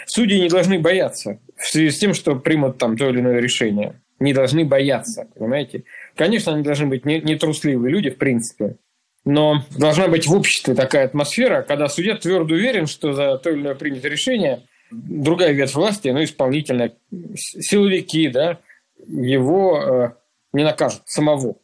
Судьи 0.06 0.40
не 0.40 0.48
должны 0.48 0.78
бояться 0.78 1.40
в 1.56 1.66
связи 1.66 1.90
с 1.90 1.98
тем, 1.98 2.14
что 2.14 2.36
примут 2.36 2.78
там 2.78 2.96
то 2.96 3.08
или 3.08 3.18
иное 3.18 3.40
решение. 3.40 4.00
Не 4.20 4.32
должны 4.32 4.64
бояться, 4.64 5.28
понимаете? 5.34 5.84
Конечно, 6.14 6.52
они 6.52 6.62
должны 6.62 6.86
быть 6.86 7.04
не, 7.04 7.20
не 7.20 7.36
трусливые 7.36 7.92
люди, 7.92 8.10
в 8.10 8.18
принципе, 8.18 8.76
но 9.24 9.64
должна 9.76 10.06
быть 10.06 10.26
в 10.26 10.34
обществе 10.34 10.74
такая 10.74 11.06
атмосфера, 11.06 11.62
когда 11.62 11.88
судья 11.88 12.16
твердо 12.16 12.54
уверен, 12.54 12.86
что 12.86 13.12
за 13.12 13.38
то 13.38 13.50
или 13.50 13.60
иное 13.60 13.74
принятое 13.74 14.08
решение– 14.08 14.62
другая 14.90 15.52
ветвь 15.52 15.74
власти, 15.74 16.08
ну, 16.08 16.22
исполнительная, 16.22 16.94
силовики, 17.34 18.28
да, 18.28 18.58
его 19.06 19.82
э, 19.82 20.10
не 20.52 20.64
накажут, 20.64 21.02
самого. 21.06 21.56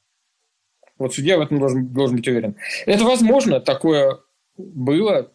Вот 0.98 1.14
судья 1.14 1.38
в 1.38 1.40
этом 1.40 1.58
должен, 1.58 1.86
должен 1.88 2.16
быть 2.16 2.28
уверен. 2.28 2.56
Это 2.86 3.04
возможно, 3.04 3.60
такое 3.60 4.18
было. 4.56 5.30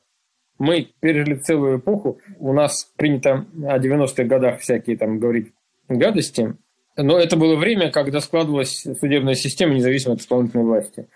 Мы 0.57 0.89
пережили 0.99 1.35
целую 1.35 1.79
эпоху. 1.79 2.19
У 2.39 2.53
нас 2.53 2.91
принято 2.95 3.45
о 3.65 3.77
90-х 3.77 4.23
годах 4.23 4.59
всякие 4.59 4.97
там 4.97 5.19
говорить 5.19 5.53
гадости. 5.87 6.55
Но 6.95 7.17
это 7.17 7.37
было 7.37 7.55
время, 7.55 7.91
когда 7.91 8.19
складывалась 8.19 8.85
судебная 8.99 9.35
система 9.35 9.73
независимо 9.73 10.13
от 10.13 10.21
исполнительной 10.21 10.65
власти. 10.65 11.07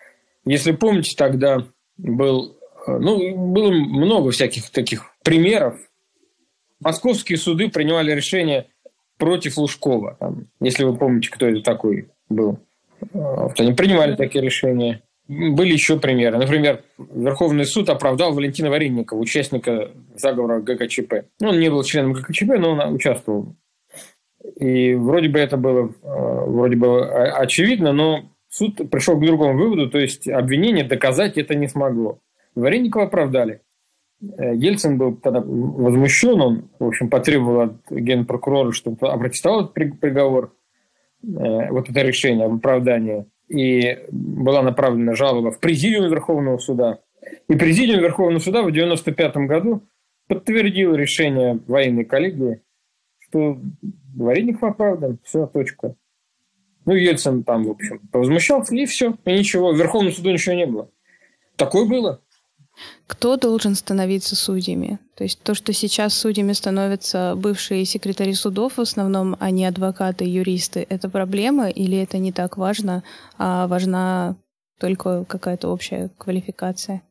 Если 0.46 0.72
помните, 0.72 1.16
тогда 1.18 1.66
был, 1.98 2.58
э, 2.88 2.98
ну, 2.98 3.36
было 3.36 3.72
много 3.72 4.32
всяких 4.32 4.70
таких 4.70 5.06
примеров, 5.24 5.78
московские 6.84 7.38
суды 7.38 7.70
принимали 7.70 8.12
решение 8.12 8.68
против 9.18 9.58
Лужкова. 9.58 10.18
Там, 10.20 10.48
если 10.60 10.84
вы 10.84 10.96
помните, 10.96 11.30
кто 11.30 11.48
это 11.48 11.62
такой 11.62 12.10
был. 12.30 12.60
Вот 13.12 13.60
они 13.60 13.74
принимали 13.74 14.16
такие 14.16 14.44
решения. 14.44 15.02
Были 15.28 15.74
еще 15.74 16.00
примеры. 16.00 16.38
Например, 16.38 16.84
Верховный 16.98 17.66
суд 17.66 17.90
оправдал 17.90 18.34
Валентина 18.34 18.70
Варенникова, 18.70 19.20
участника 19.20 19.92
заговора 20.16 20.60
ГКЧП. 20.60 21.26
Ну, 21.40 21.50
он 21.50 21.60
не 21.60 21.70
был 21.70 21.84
членом 21.84 22.14
ГКЧП, 22.14 22.58
но 22.60 22.72
он 22.72 22.94
участвовал. 22.94 23.56
И 24.58 24.94
вроде 24.94 25.30
бы 25.30 25.40
это 25.40 25.56
было 25.56 25.88
э, 25.88 26.46
вроде 26.46 26.76
бы 26.76 27.08
очевидно, 27.08 27.94
но 27.94 28.26
суд 28.50 28.90
пришел 28.92 29.18
к 29.18 29.26
другому 29.26 29.58
выводу, 29.58 29.90
то 29.90 29.98
есть 29.98 30.28
обвинение 30.28 30.84
доказать 30.84 31.38
это 31.38 31.56
не 31.56 31.68
смогло. 31.68 32.20
Варенникова 32.56 33.06
оправдали. 33.06 33.62
Э, 34.38 34.56
Ельцин 34.56 34.98
был 34.98 35.16
тогда 35.16 35.42
возмущен, 35.42 36.40
он, 36.42 36.70
в 36.80 36.88
общем, 36.88 37.10
потребовал 37.10 37.62
от 37.62 37.92
генпрокурора, 37.92 38.72
чтобы 38.72 39.08
опротестовал 39.08 39.66
этот 39.66 40.00
приговор, 40.00 40.56
э, 41.24 41.70
вот 41.70 41.90
это 41.90 42.02
решение 42.02 42.46
об 42.46 42.56
оправдании. 42.56 43.26
И 43.50 44.00
была 44.10 44.62
направлена 44.62 45.16
жалоба 45.16 45.52
в 45.52 45.60
Президиум 45.60 46.10
Верховного 46.10 46.58
суда. 46.58 47.00
И 47.48 47.56
Президиум 47.56 48.02
Верховного 48.02 48.40
суда 48.40 48.62
в 48.62 48.68
1995 48.68 49.48
году 49.48 49.84
подтвердил 50.28 50.96
решение 50.96 51.60
военной 51.68 52.06
коллегии, 52.06 52.62
что 53.20 53.60
Вареников 54.16 54.64
оправдан, 54.64 55.20
все, 55.24 55.46
точка. 55.48 55.96
Ну, 56.86 56.94
Ельцин 56.94 57.44
там, 57.44 57.66
в 57.66 57.72
общем, 57.72 58.02
возмущался, 58.12 58.76
и 58.76 58.86
все, 58.86 59.16
и 59.26 59.32
ничего. 59.32 59.74
В 59.74 59.78
Верховном 59.78 60.14
суду 60.14 60.32
ничего 60.32 60.56
не 60.56 60.66
было. 60.66 60.90
Такое 61.56 61.86
было. 61.86 62.22
Кто 63.08 63.38
должен 63.38 63.76
становиться 63.76 64.36
судьями? 64.36 65.00
То 65.16 65.24
есть 65.24 65.42
то, 65.44 65.54
что 65.54 65.74
сейчас 65.74 66.14
судьями 66.14 66.54
становятся 66.54 67.36
бывшие 67.36 67.86
секретари 67.86 68.34
судов 68.34 68.78
в 68.78 68.82
основном, 68.82 69.36
а 69.40 69.52
не 69.52 69.66
адвокаты, 69.66 70.26
юристы, 70.26 70.86
это 70.90 71.10
проблема 71.10 71.70
или 71.70 71.98
это 71.98 72.18
не 72.18 72.32
так 72.32 72.58
важно, 72.58 73.04
а 73.38 73.68
важна 73.68 74.36
только 74.80 75.26
какая-то 75.26 75.70
общая 75.70 76.10
квалификация? 76.18 77.04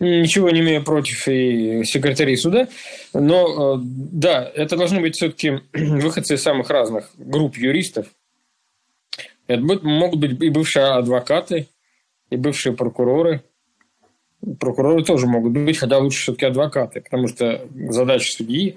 Ничего 0.00 0.50
не 0.50 0.60
имею 0.60 0.82
против 0.82 1.28
и 1.28 1.84
секретарей 1.84 2.36
суда, 2.36 2.68
но 3.12 3.76
э, 3.76 3.80
да, 3.82 4.50
это 4.54 4.76
должны 4.76 5.00
быть 5.00 5.16
все-таки 5.16 5.60
выходцы 5.72 6.34
из 6.34 6.42
самых 6.42 6.68
разных 6.70 7.10
групп 7.16 7.56
юристов. 7.56 8.06
Это 9.46 9.62
могут 9.62 10.18
быть 10.18 10.40
и 10.42 10.50
бывшие 10.50 10.86
адвокаты, 10.86 11.68
и 12.30 12.36
бывшие 12.36 12.74
прокуроры, 12.74 13.44
прокуроры 14.58 15.04
тоже 15.04 15.26
могут 15.26 15.52
быть, 15.52 15.78
хотя 15.78 15.98
лучше 15.98 16.22
все-таки 16.22 16.46
адвокаты, 16.46 17.00
потому 17.00 17.28
что 17.28 17.66
задача 17.88 18.32
судьи, 18.32 18.76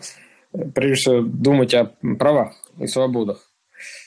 прежде 0.73 0.95
всего, 0.95 1.21
думать 1.21 1.73
о 1.73 1.91
правах 2.17 2.53
и 2.79 2.87
свободах. 2.87 3.51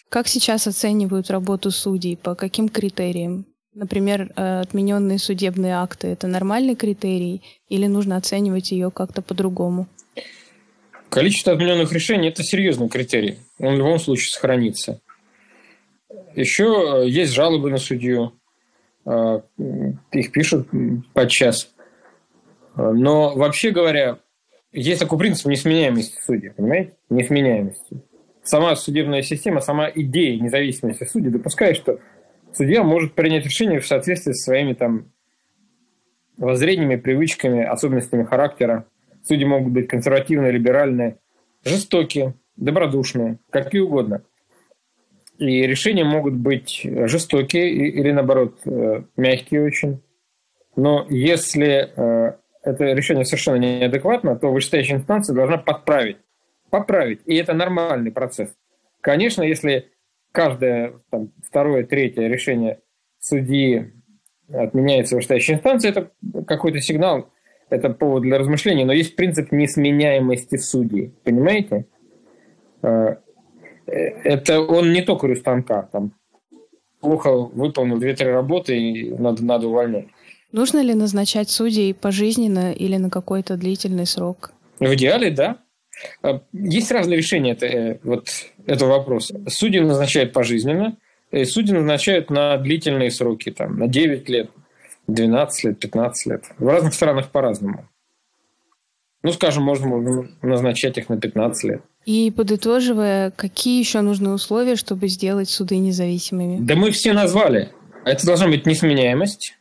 Как 0.08 0.26
сейчас 0.28 0.66
оценивают 0.66 1.30
работу 1.30 1.70
судей? 1.70 2.16
По 2.16 2.34
каким 2.34 2.68
критериям? 2.68 3.44
Например, 3.74 4.32
э, 4.34 4.60
отмененные 4.60 5.18
судебные 5.18 5.74
акты– 5.74 6.06
это 6.08 6.26
нормальный 6.26 6.74
критерий 6.74 7.42
или 7.68 7.86
нужно 7.86 8.16
оценивать 8.16 8.72
ее 8.72 8.90
как-то 8.90 9.22
по-другому? 9.22 9.86
Количество 11.10 11.52
отмененных 11.52 11.92
решений– 11.92 12.28
это 12.30 12.42
серьезный 12.42 12.88
критерий. 12.88 13.38
Он 13.58 13.74
в 13.74 13.78
любом 13.78 13.98
случае 13.98 14.28
сохранится. 14.28 15.00
Еще 16.34 16.64
э, 16.64 17.08
есть 17.08 17.32
жалобы 17.32 17.70
на 17.70 17.78
судью. 17.78 18.32
А, 19.08 19.42
их 20.12 20.32
пишут 20.32 20.68
подчас. 21.14 21.72
Но 22.76 23.34
вообще 23.34 23.70
говоря, 23.70 24.18
есть 24.70 25.00
такой 25.00 25.18
принцип 25.18 25.46
несменяемости 25.46 26.20
судей, 26.20 26.50
понимаете? 26.50 26.92
Несменяемости. 27.08 28.02
Сама 28.42 28.76
судебная 28.76 29.22
система, 29.22 29.60
сама 29.60 29.90
идея 29.94 30.38
независимости 30.38 31.04
судей 31.04 31.30
допускает, 31.30 31.76
что 31.76 32.00
судья 32.52 32.82
может 32.82 33.14
принять 33.14 33.46
решение 33.46 33.80
в 33.80 33.86
соответствии 33.86 34.32
со 34.32 34.44
своими 34.44 34.74
там 34.74 35.10
воззрениями, 36.36 36.96
привычками, 36.96 37.64
особенностями 37.64 38.24
характера. 38.24 38.86
Судьи 39.26 39.46
могут 39.46 39.72
быть 39.72 39.88
консервативные, 39.88 40.52
либеральные, 40.52 41.16
жестокие, 41.64 42.34
добродушные, 42.56 43.38
какие 43.50 43.80
угодно. 43.80 44.22
И 45.38 45.66
решения 45.66 46.04
могут 46.04 46.34
быть 46.34 46.80
жестокие 46.84 47.70
или, 47.70 48.10
наоборот, 48.10 48.58
э, 48.64 49.02
мягкие 49.16 49.64
очень. 49.64 50.02
Но 50.74 51.06
если 51.08 51.90
э, 51.94 52.32
это 52.62 52.84
решение 52.84 53.24
совершенно 53.24 53.56
неадекватно, 53.56 54.36
то 54.36 54.52
вышестоящая 54.52 54.96
инстанция 54.96 55.34
должна 55.34 55.58
подправить. 55.58 56.18
Поправить. 56.70 57.20
И 57.24 57.36
это 57.36 57.54
нормальный 57.54 58.10
процесс. 58.10 58.52
Конечно, 59.00 59.42
если 59.42 59.88
каждое 60.32 60.94
там, 61.10 61.32
второе, 61.46 61.84
третье 61.84 62.26
решение 62.26 62.80
судьи 63.20 63.92
отменяется 64.52 65.14
вышестоящей 65.14 65.54
инстанции, 65.54 65.90
это 65.90 66.10
какой-то 66.46 66.80
сигнал, 66.80 67.30
это 67.70 67.90
повод 67.90 68.22
для 68.22 68.38
размышлений, 68.38 68.84
но 68.84 68.92
есть 68.92 69.14
принцип 69.14 69.52
несменяемости 69.52 70.56
судей. 70.56 71.14
Понимаете? 71.22 71.86
Э, 73.88 74.20
это 74.24 74.60
он 74.60 74.92
не 74.92 75.02
только 75.02 75.34
станка, 75.34 75.88
там 75.92 76.12
плохо 77.00 77.32
выполнил 77.32 77.98
две-три 77.98 78.28
работы 78.28 78.76
и 78.76 79.10
надо, 79.12 79.44
надо 79.44 79.68
увольнять. 79.68 80.06
Нужно 80.52 80.82
ли 80.82 80.94
назначать 80.94 81.50
судей 81.50 81.94
пожизненно 81.94 82.72
или 82.72 82.96
на 82.96 83.10
какой-то 83.10 83.56
длительный 83.56 84.06
срок? 84.06 84.52
В 84.80 84.94
идеале, 84.94 85.30
да. 85.30 85.58
А, 86.22 86.40
есть 86.52 86.90
разные 86.90 87.18
решения 87.18 87.52
это, 87.52 87.66
э, 87.66 87.98
вот 88.02 88.28
этого 88.66 88.90
вопроса. 88.98 89.40
Судьи 89.48 89.80
назначают 89.80 90.32
пожизненно, 90.32 90.96
и 91.30 91.44
судьи 91.44 91.74
назначают 91.74 92.30
на 92.30 92.56
длительные 92.56 93.10
сроки, 93.10 93.50
там, 93.50 93.78
на 93.78 93.88
9 93.88 94.28
лет, 94.28 94.50
12 95.06 95.64
лет, 95.64 95.78
15 95.78 96.26
лет. 96.26 96.44
В 96.58 96.66
разных 96.66 96.94
странах 96.94 97.30
по-разному. 97.30 97.88
Ну, 99.22 99.32
скажем, 99.32 99.64
можно 99.64 100.28
назначать 100.42 100.96
их 100.96 101.08
на 101.08 101.20
15 101.20 101.64
лет. 101.64 101.82
И 102.04 102.30
подытоживая, 102.30 103.30
какие 103.32 103.80
еще 103.80 104.00
нужны 104.00 104.30
условия, 104.30 104.76
чтобы 104.76 105.08
сделать 105.08 105.50
суды 105.50 105.76
независимыми? 105.78 106.58
Да 106.60 106.76
мы 106.76 106.90
все 106.92 107.12
назвали. 107.12 107.70
Это 108.04 108.24
должна 108.24 108.46
быть 108.46 108.64
несменяемость. 108.64 109.56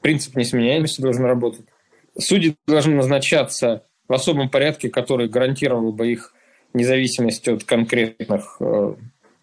Принцип 0.00 0.36
несменяемости 0.36 1.00
должен 1.00 1.24
работать. 1.24 1.66
Судьи 2.18 2.56
должны 2.66 2.94
назначаться 2.94 3.84
в 4.08 4.12
особом 4.12 4.48
порядке, 4.48 4.88
который 4.88 5.28
гарантировал 5.28 5.92
бы 5.92 6.10
их 6.10 6.32
независимость 6.72 7.46
от 7.46 7.64
конкретных 7.64 8.56
э, 8.60 8.94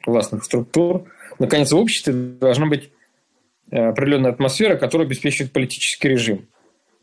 властных 0.06 0.44
структур. 0.44 1.06
Наконец, 1.40 1.72
в 1.72 1.78
обществе 1.78 2.14
должна 2.14 2.66
быть 2.66 2.90
э, 3.72 3.78
определенная 3.78 4.32
атмосфера, 4.32 4.76
которая 4.76 5.08
обеспечивает 5.08 5.54
политический 5.54 6.10
режим. 6.10 6.48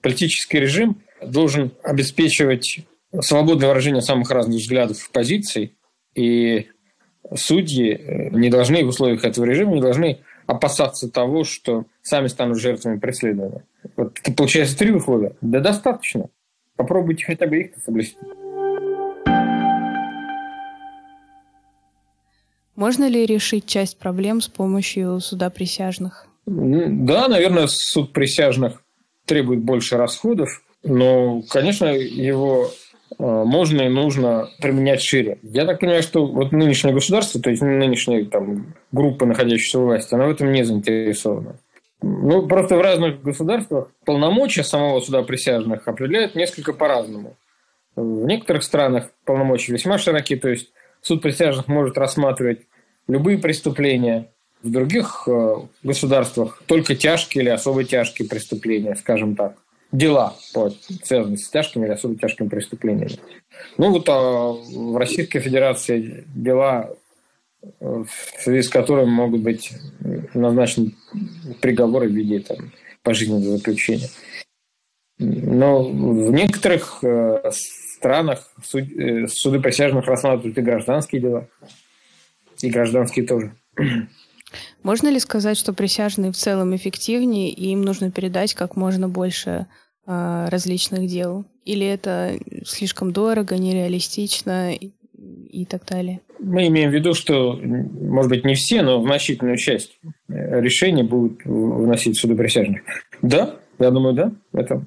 Политический 0.01 0.59
режим 0.59 1.03
должен 1.27 1.73
обеспечивать 1.83 2.81
свободное 3.21 3.69
выражение 3.69 4.03
самых 4.03 4.31
разных 4.31 4.61
взглядов 4.61 5.09
и 5.09 5.13
позиций, 5.13 5.75
и 6.15 6.69
судьи 7.35 7.95
э, 7.95 8.31
не 8.31 8.51
должны 8.51 8.85
в 8.85 8.89
условиях 8.89 9.25
этого 9.25 9.45
режима 9.45 9.75
не 9.75 9.81
должны 9.81 10.21
опасаться 10.47 11.09
того, 11.11 11.45
что 11.45 11.85
сами 12.03 12.27
станут 12.27 12.59
жертвами 12.59 12.99
преследования. 12.99 13.65
Вот 13.97 14.19
это 14.19 14.33
получается 14.33 14.77
три 14.77 14.91
условия. 14.91 15.35
Да 15.41 15.61
достаточно. 15.61 16.29
Попробуйте 16.77 17.25
хотя 17.25 17.47
бы 17.47 17.61
их 17.61 17.71
соблюсти. 17.85 18.17
Можно 22.75 23.07
ли 23.07 23.27
решить 23.27 23.67
часть 23.67 23.99
проблем 23.99 24.41
с 24.41 24.49
помощью 24.49 25.21
суда 25.21 25.51
присяжных? 25.51 26.27
Да, 26.47 27.29
наверное, 27.29 27.67
суд 27.69 28.13
присяжных 28.13 28.83
требует 29.27 29.61
больше 29.61 29.97
расходов, 29.97 30.63
но, 30.83 31.43
конечно, 31.49 31.87
его 31.87 32.71
Э, 33.19 33.45
можно 33.45 33.83
и 33.83 33.89
нужно 33.89 34.49
применять 34.61 35.03
шире. 35.03 35.39
Я 35.43 35.65
так 35.65 35.81
понимаю, 35.81 36.03
что 36.03 36.27
вот 36.27 36.53
нынешнее 36.53 36.95
государство, 36.95 37.41
то 37.41 37.51
есть 37.51 37.63
нынешняя 37.63 38.25
там, 38.25 38.75
группа, 38.91 39.27
находящаяся 39.27 39.79
у 39.79 39.87
власти, 39.87 40.15
она 40.15 40.27
в 40.27 40.31
этом 40.31 40.53
не 40.53 40.65
заинтересована. 40.65 41.57
Ну, 42.03 42.49
просто 42.49 42.77
в 42.77 42.81
разных 42.81 43.23
государствах 43.23 43.89
полномочия 44.05 44.65
самого 44.65 45.01
суда 45.01 45.23
присяжных 45.23 45.87
определяют 45.87 46.35
несколько 46.35 46.73
по-разному. 46.73 47.37
В 47.95 48.25
некоторых 48.27 48.65
странах 48.65 49.11
полномочия 49.25 49.73
весьма 49.73 49.99
широки, 49.99 50.35
то 50.35 50.49
есть 50.49 50.73
суд 51.01 51.23
присяжных 51.23 51.69
может 51.69 51.99
рассматривать 51.99 52.63
любые 53.07 53.39
преступления, 53.39 54.29
в 54.63 54.71
других 54.71 55.25
э, 55.27 55.57
государствах 55.83 56.63
только 56.67 56.95
тяжкие 56.95 57.43
или 57.43 57.51
особо 57.51 57.85
тяжкие 57.85 58.29
преступления, 58.29 58.95
скажем 58.95 59.35
так 59.35 59.57
дела, 59.93 60.35
вот, 60.55 60.77
связанные 61.05 61.39
с 61.39 61.49
тяжкими 61.49 61.85
или 61.85 61.93
особо 61.93 62.17
тяжкими 62.17 62.49
преступлениями. 62.49 63.19
Ну 63.77 63.91
вот 63.91 64.09
а 64.09 64.53
в 64.53 64.97
Российской 64.97 65.41
Федерации 65.41 66.25
дела, 66.35 66.97
в 67.81 68.09
связи 68.39 68.63
с 68.63 68.69
которыми 68.69 69.11
могут 69.11 69.43
быть 69.43 69.73
назначены 70.35 70.95
приговоры 71.61 72.09
в 72.09 72.13
виде 72.13 72.41
там, 72.41 72.73
пожизненного 73.03 73.59
заключения. 73.59 74.09
Но 75.19 75.85
в 75.85 76.33
некоторых 76.33 76.99
э, 77.05 77.51
странах 77.53 78.51
суд, 78.65 78.85
э, 78.91 79.27
суды 79.29 79.61
присяжных 79.61 80.07
рассматривают 80.07 80.59
и 80.59 80.63
гражданские 80.63 81.21
дела, 81.21 81.49
и 82.61 82.71
гражданские 82.71 83.27
тоже. 83.27 83.55
Можно 84.83 85.09
ли 85.09 85.19
сказать, 85.19 85.57
что 85.57 85.73
присяжные 85.73 86.33
в 86.33 86.37
целом 86.37 86.75
эффективнее, 86.75 87.51
и 87.51 87.71
им 87.71 87.83
нужно 87.83 88.11
передать 88.11 88.55
как 88.55 88.77
можно 88.77 89.09
больше 89.09 89.67
э, 90.07 90.49
различных 90.49 91.07
дел? 91.07 91.45
Или 91.65 91.87
это 91.87 92.39
слишком 92.65 93.13
дорого, 93.13 93.57
нереалистично 93.57 94.75
и, 94.75 94.91
и 95.51 95.65
так 95.65 95.87
далее? 95.87 96.21
Мы 96.41 96.67
имеем 96.67 96.91
в 96.91 96.95
виду, 96.95 97.15
что, 97.15 97.59
может 97.63 98.31
быть, 98.31 98.45
не 98.45 98.55
все, 98.55 98.83
но 98.83 99.01
значительную 99.03 99.57
часть 99.57 99.99
э, 100.29 100.61
решений 100.61 101.05
будут 101.05 101.45
вносить 101.45 102.19
суды 102.19 102.35
присяжных. 102.35 102.83
Да, 103.23 103.57
я 103.79 103.91
думаю, 103.91 104.15
да, 104.15 104.33
это, 104.53 104.85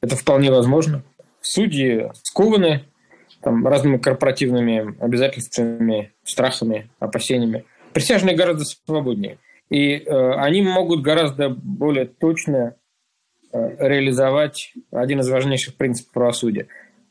это 0.00 0.16
вполне 0.16 0.50
возможно. 0.50 1.02
Судьи 1.40 2.10
скованы 2.24 2.82
там, 3.40 3.64
разными 3.66 3.98
корпоративными 3.98 4.96
обязательствами, 5.00 6.12
страхами, 6.24 6.90
опасениями– 6.98 7.64
Присяжные 7.98 8.36
гораздо 8.36 8.64
свободнее. 8.64 9.38
И 9.70 9.96
э, 9.96 10.32
они 10.34 10.62
могут 10.62 11.02
гораздо 11.02 11.50
более 11.50 12.06
точно 12.06 12.76
э, 13.52 13.88
реализовать 13.88 14.72
один 14.90 15.20
из 15.20 15.28
важнейших 15.28 15.74
принципов 15.76 16.12
правосудия. 16.12 16.68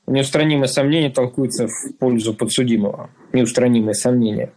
Неустранимые 0.07 0.69
сомнения 0.69 1.09
толкуются 1.09 1.67
в 1.67 1.97
пользу 1.99 2.33
подсудимого. 2.33 3.09
Неустранимые 3.33 3.93
сомнения. 3.93 4.53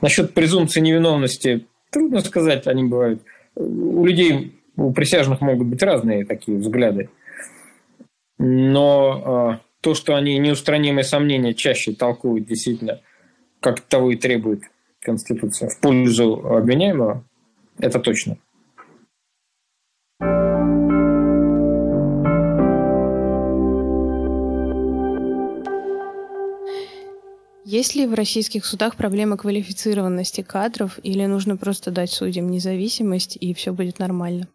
Насчет 0.00 0.34
презумпции 0.34 0.80
невиновности 0.80 1.66
Трудно 1.90 2.20
сказать, 2.20 2.66
они 2.66 2.84
бывают. 2.84 3.22
У 3.54 4.04
людей, 4.04 4.60
у 4.76 4.92
присяжных 4.92 5.40
могут 5.40 5.68
быть 5.68 5.82
разные 5.82 6.24
такие 6.24 6.58
взгляды. 6.58 7.08
Но 8.38 9.58
э, 9.60 9.64
то, 9.80 9.94
что 9.94 10.14
они 10.14 10.38
неустранимые 10.38 11.04
сомнения 11.04 11.54
чаще 11.54 11.92
толкуют 11.92 12.46
действительно, 12.46 13.00
как 13.60 13.80
того 13.80 14.12
и 14.12 14.16
требует 14.16 14.62
Конституция, 15.00 15.68
в 15.68 15.78
пользу 15.80 16.34
обвиняемого, 16.46 17.24
это 17.78 18.00
точно. 18.00 18.38
Есть 27.70 27.94
ли 27.94 28.06
в 28.06 28.14
российских 28.14 28.64
судах 28.64 28.96
проблема 28.96 29.36
квалифицированности 29.36 30.40
кадров 30.40 30.98
или 31.02 31.26
нужно 31.26 31.58
просто 31.58 31.90
дать 31.90 32.10
судьям 32.10 32.48
независимость 32.48 33.36
и 33.38 33.52
все 33.52 33.74
будет 33.74 33.98
нормально? 33.98 34.48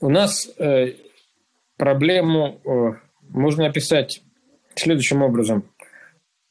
У 0.00 0.08
нас 0.08 0.48
э, 0.58 0.94
проблему 1.76 2.60
э, 2.64 2.92
можно 3.28 3.66
описать 3.66 4.22
следующим 4.76 5.22
образом. 5.22 5.68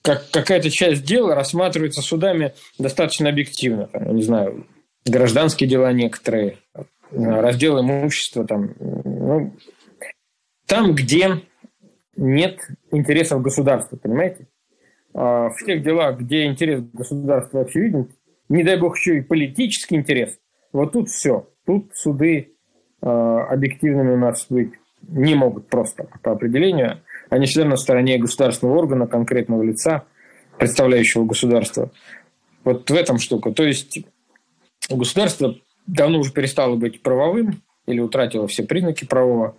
Как, 0.04 0.30
какая-то 0.32 0.70
часть 0.70 1.06
дела 1.06 1.34
рассматривается 1.34 2.02
судами 2.02 2.54
достаточно 2.78 3.30
объективно. 3.30 3.88
Там, 3.88 4.16
не 4.16 4.22
знаю, 4.22 4.68
гражданские 5.06 5.70
дела 5.70 5.92
некоторые, 5.94 6.58
раздел 7.12 7.80
имущества. 7.80 8.46
Там, 8.46 8.76
ну, 8.80 9.54
там, 10.68 10.94
где 10.94 11.42
нет 12.16 12.60
интересов 12.92 13.42
государства, 13.42 13.96
понимаете? 13.98 14.48
А, 15.14 15.50
в 15.50 15.64
тех 15.66 15.84
делах, 15.84 16.20
где 16.20 16.46
интерес 16.46 16.82
государства 16.94 17.62
очевиден, 17.62 18.12
не 18.50 18.64
дай 18.64 18.78
бог 18.78 18.98
еще 18.98 19.18
и 19.18 19.22
политический 19.22 19.96
интерес, 19.96 20.38
вот 20.72 20.94
тут 20.94 21.10
все. 21.10 21.50
Тут 21.66 21.96
суды 21.96 22.56
а, 23.02 23.46
объективными 23.46 24.14
у 24.14 24.18
нас 24.18 24.48
быть 24.50 24.74
не 25.08 25.36
могут 25.36 25.68
просто 25.68 26.08
по 26.22 26.32
определению. 26.32 27.02
Они 27.34 27.48
всегда 27.48 27.68
на 27.68 27.78
стороне 27.78 28.20
государственного 28.20 28.78
органа, 28.78 29.08
конкретного 29.08 29.64
лица, 29.64 30.04
представляющего 30.60 31.26
государство. 31.26 31.92
Вот 32.64 32.88
в 32.88 32.94
этом 32.94 33.18
штука. 33.18 33.52
То 33.52 33.64
есть 33.64 33.98
государство 34.88 35.56
давно 35.88 36.20
уже 36.20 36.32
перестало 36.32 36.76
быть 36.76 37.02
правовым 37.02 37.64
или 37.88 38.00
утратило 38.00 38.48
все 38.48 38.62
признаки 38.62 39.06
правового, 39.06 39.58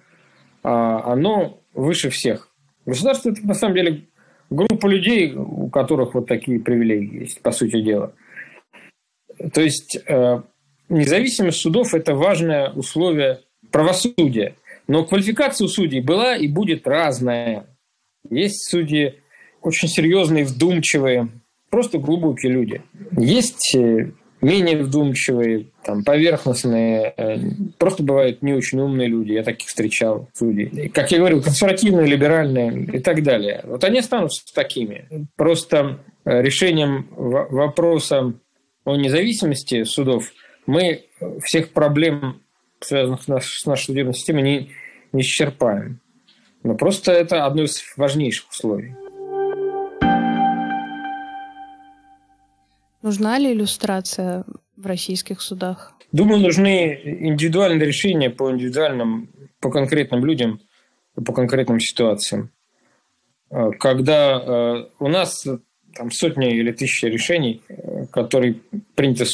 а 0.63 1.13
оно 1.13 1.59
выше 1.73 2.11
всех. 2.11 2.49
Государство– 2.87 3.31
это 3.31 3.45
на 3.45 3.55
самом 3.55 3.75
деле 3.75 4.05
группа 4.51 4.87
людей, 4.87 5.35
у 5.35 5.69
которых 5.69 6.15
вот 6.15 6.29
такие 6.29 6.61
привилегии 6.61 7.23
есть, 7.23 7.43
по 7.43 7.51
сути 7.51 7.83
дела. 7.83 8.15
То 9.53 9.61
есть 9.61 9.99
э, 10.07 10.43
независимость 10.89 11.59
судов– 11.59 11.89
это 11.93 12.15
важное 12.15 12.71
условие 12.71 13.41
правосудия. 13.73 14.55
Но 14.87 15.05
квалификация 15.05 15.67
у 15.67 15.69
судей 15.69 16.01
была 16.01 16.37
и 16.37 16.49
будет 16.49 16.87
разная. 16.87 17.67
Есть 18.29 18.69
судьи 18.71 19.15
очень 19.63 19.89
серьезные, 19.89 20.45
вдумчивые, 20.45 21.29
просто 21.71 21.99
глубокие 21.99 22.53
люди. 22.53 22.83
Есть 23.17 23.75
э, 23.75 24.13
менее 24.41 24.83
вдумчивые, 24.83 25.67
там, 25.83 26.05
поверхностные, 26.05 27.15
э, 27.17 27.39
просто 27.79 28.03
бывают 28.03 28.43
не 28.43 28.53
очень 28.53 28.79
умные 28.81 29.09
люди, 29.09 29.33
я 29.33 29.43
таких 29.43 29.69
встречал, 29.69 30.29
судей. 30.35 30.89
Как 30.91 31.11
я 31.11 31.19
говорил, 31.19 31.43
консервативные, 31.43 32.07
либеральные 32.07 32.85
и 32.85 32.99
так 32.99 33.23
далее. 33.23 33.63
Вот 33.65 33.83
они 33.85 33.99
останутся 34.01 34.43
такими. 34.55 35.09
Просто 35.37 36.01
э, 36.25 36.43
решением 36.43 37.09
вопроса 37.11 38.35
о 38.85 38.97
независимости 38.97 39.85
судов 39.85 40.31
мы 40.67 41.07
всех 41.43 41.71
проблем, 41.73 42.41
связанных 42.85 43.23
с 43.23 43.67
нашей 43.67 43.87
судебной 43.87 44.15
системой, 44.15 44.43
не, 44.43 44.71
не 45.13 45.23
исчерпаем. 45.23 46.01
Но 46.63 46.75
просто 46.75 47.13
это 47.13 47.45
одно 47.45 47.65
из 47.65 47.83
важнейших 47.97 48.51
условий. 48.51 48.95
Нужна 53.03 53.39
ли 53.39 53.53
иллюстрация 53.53 54.45
в 54.77 54.87
российских 54.87 55.43
судах? 55.43 55.93
Думаю, 56.13 56.41
нужны 56.41 56.99
индивидуальные 57.05 57.87
решения 57.87 58.31
по 58.31 58.51
индивидуальным, 58.51 59.29
по 59.61 59.71
конкретным 59.71 60.25
людям, 60.25 60.61
по 61.15 61.33
конкретным 61.33 61.81
ситуациям. 61.81 62.51
А, 63.51 63.73
когда 63.73 64.37
а, 64.37 64.89
у 64.99 65.09
нас 65.09 65.47
там 65.95 66.11
сотни 66.11 66.57
или 66.57 66.73
тысячи 66.73 67.05
решений, 67.05 67.63
которые 68.11 68.61
приняты 68.95 69.27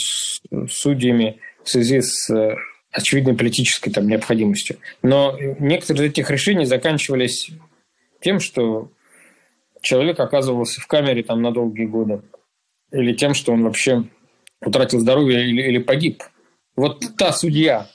судьями 0.68 1.38
в 1.62 1.68
связи 1.68 2.00
с 2.00 2.28
э, 2.30 2.56
очевидной 2.92 3.36
политической 3.36 3.90
там, 3.90 4.06
необходимостью. 4.06 4.78
Но 5.02 5.36
некоторые 5.58 6.06
из 6.06 6.10
этих 6.10 6.30
решений 6.30 6.64
заканчивались 6.64 7.50
тем, 8.20 8.40
что 8.40 8.90
человек 9.80 10.18
оказывался 10.20 10.80
в 10.80 10.86
камере 10.86 11.22
там, 11.22 11.42
на 11.42 11.52
долгие 11.52 11.86
годы 11.86 12.22
или 12.92 13.14
тем, 13.14 13.34
что 13.34 13.52
он 13.52 13.62
вообще 13.62 14.04
утратил 14.60 15.00
здоровье 15.00 15.48
или, 15.48 15.62
или 15.62 15.78
погиб. 15.78 16.22
Вот 16.76 17.04
та 17.16 17.32
судья 17.32 17.88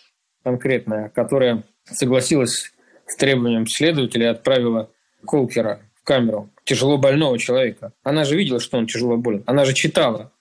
конкретная, 0.43 1.10
которая 1.10 1.63
согласилась 1.86 2.71
с 3.08 3.15
требованием 3.17 3.67
следователя 3.67 4.27
и 4.27 4.29
отправила 4.29 4.89
Колкера 5.25 5.81
в 5.95 6.03
камеру 6.03 6.49
тяжело 6.63 6.97
больного 6.97 7.38
человека. 7.38 7.93
Она 8.03 8.23
же 8.23 8.36
видела, 8.36 8.60
что 8.60 8.77
он 8.77 8.88
тяжело 8.88 9.17
болен. 9.17 9.43
Она 9.45 9.65
же 9.65 9.73
читала. 9.73 10.31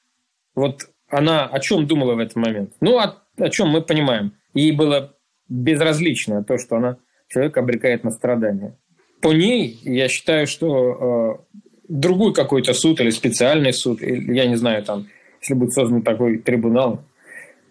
Вот 0.54 0.88
она 1.08 1.46
о 1.46 1.60
чем 1.60 1.86
думала 1.86 2.14
в 2.14 2.18
этот 2.18 2.36
момент? 2.36 2.72
Ну, 2.80 2.98
о, 2.98 3.16
о 3.38 3.48
чем 3.50 3.68
мы 3.68 3.82
понимаем. 3.82 4.34
Ей 4.54 4.72
было 4.72 5.14
безразлично 5.48 6.42
то, 6.44 6.58
что 6.58 6.76
она 6.76 6.98
человека 7.28 7.60
обрекает 7.60 8.04
на 8.04 8.10
страдания. 8.10 8.76
По 9.20 9.32
ней 9.32 9.78
я 9.82 10.08
считаю, 10.08 10.46
что 10.46 11.38
э, 11.50 11.58
другой 11.88 12.34
какой-то 12.34 12.74
суд 12.74 13.00
или 13.00 13.10
специальный 13.10 13.72
суд, 13.72 14.00
я 14.02 14.46
не 14.46 14.56
знаю, 14.56 14.84
там, 14.84 15.06
если 15.40 15.54
будет 15.54 15.72
создан 15.72 16.02
такой 16.02 16.38
трибунал, 16.38 17.04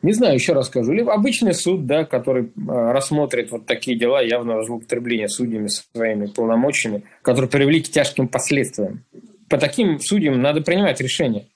не 0.03 0.11
знаю, 0.11 0.33
еще 0.33 0.51
раз 0.51 0.67
скажу. 0.67 0.91
Либо 0.91 1.13
обычный 1.13 1.53
суд, 1.53 1.85
да, 1.85 2.03
который 2.03 2.51
а, 2.67 2.91
рассмотрит 2.91 3.51
вот 3.51 3.65
такие 3.65 3.97
дела 3.97 4.21
явного 4.21 4.63
злоупотребления 4.65 5.29
судьями 5.29 5.67
своими 5.67 6.25
полномочиями, 6.25 7.03
которые 7.21 7.49
привели 7.49 7.81
к 7.81 7.87
тяжким 7.87 8.27
последствиям. 8.27 9.05
По 9.49 9.57
таким 9.57 9.99
судьям 9.99 10.41
надо 10.41 10.59
принимать 10.59 10.99
решение. 10.99 11.47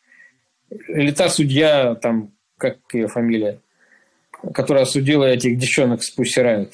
Или 0.87 1.11
та 1.11 1.27
судья, 1.27 1.95
там, 1.95 2.31
как 2.57 2.77
ее 2.93 3.07
фамилия, 3.07 3.59
которая 4.54 4.84
осудила 4.84 5.26
этих 5.26 5.58
девчонок 5.58 6.04
с 6.04 6.10
Пусси 6.10 6.67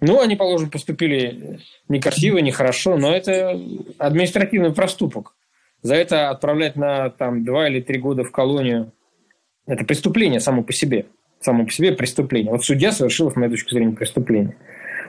ну, 0.00 0.20
они, 0.20 0.34
положим, 0.34 0.70
поступили 0.70 1.60
некрасиво, 1.88 2.38
нехорошо, 2.38 2.96
но 2.96 3.14
это 3.14 3.60
административный 3.98 4.72
проступок. 4.72 5.34
За 5.82 5.94
это 5.94 6.30
отправлять 6.30 6.76
на 6.76 7.10
там, 7.10 7.44
два 7.44 7.68
или 7.68 7.80
три 7.80 7.98
года 7.98 8.24
в 8.24 8.32
колонию– 8.32 8.92
это 9.66 9.84
преступление 9.84 10.40
само 10.40 10.62
по 10.62 10.72
себе. 10.72 11.06
Само 11.40 11.64
по 11.64 11.70
себе 11.70 11.92
преступление. 11.92 12.52
Вот 12.52 12.64
судья 12.64 12.92
совершил, 12.92 13.30
с 13.30 13.36
моей 13.36 13.50
точки 13.50 13.72
зрения, 13.72 13.94
преступление. 13.94 14.56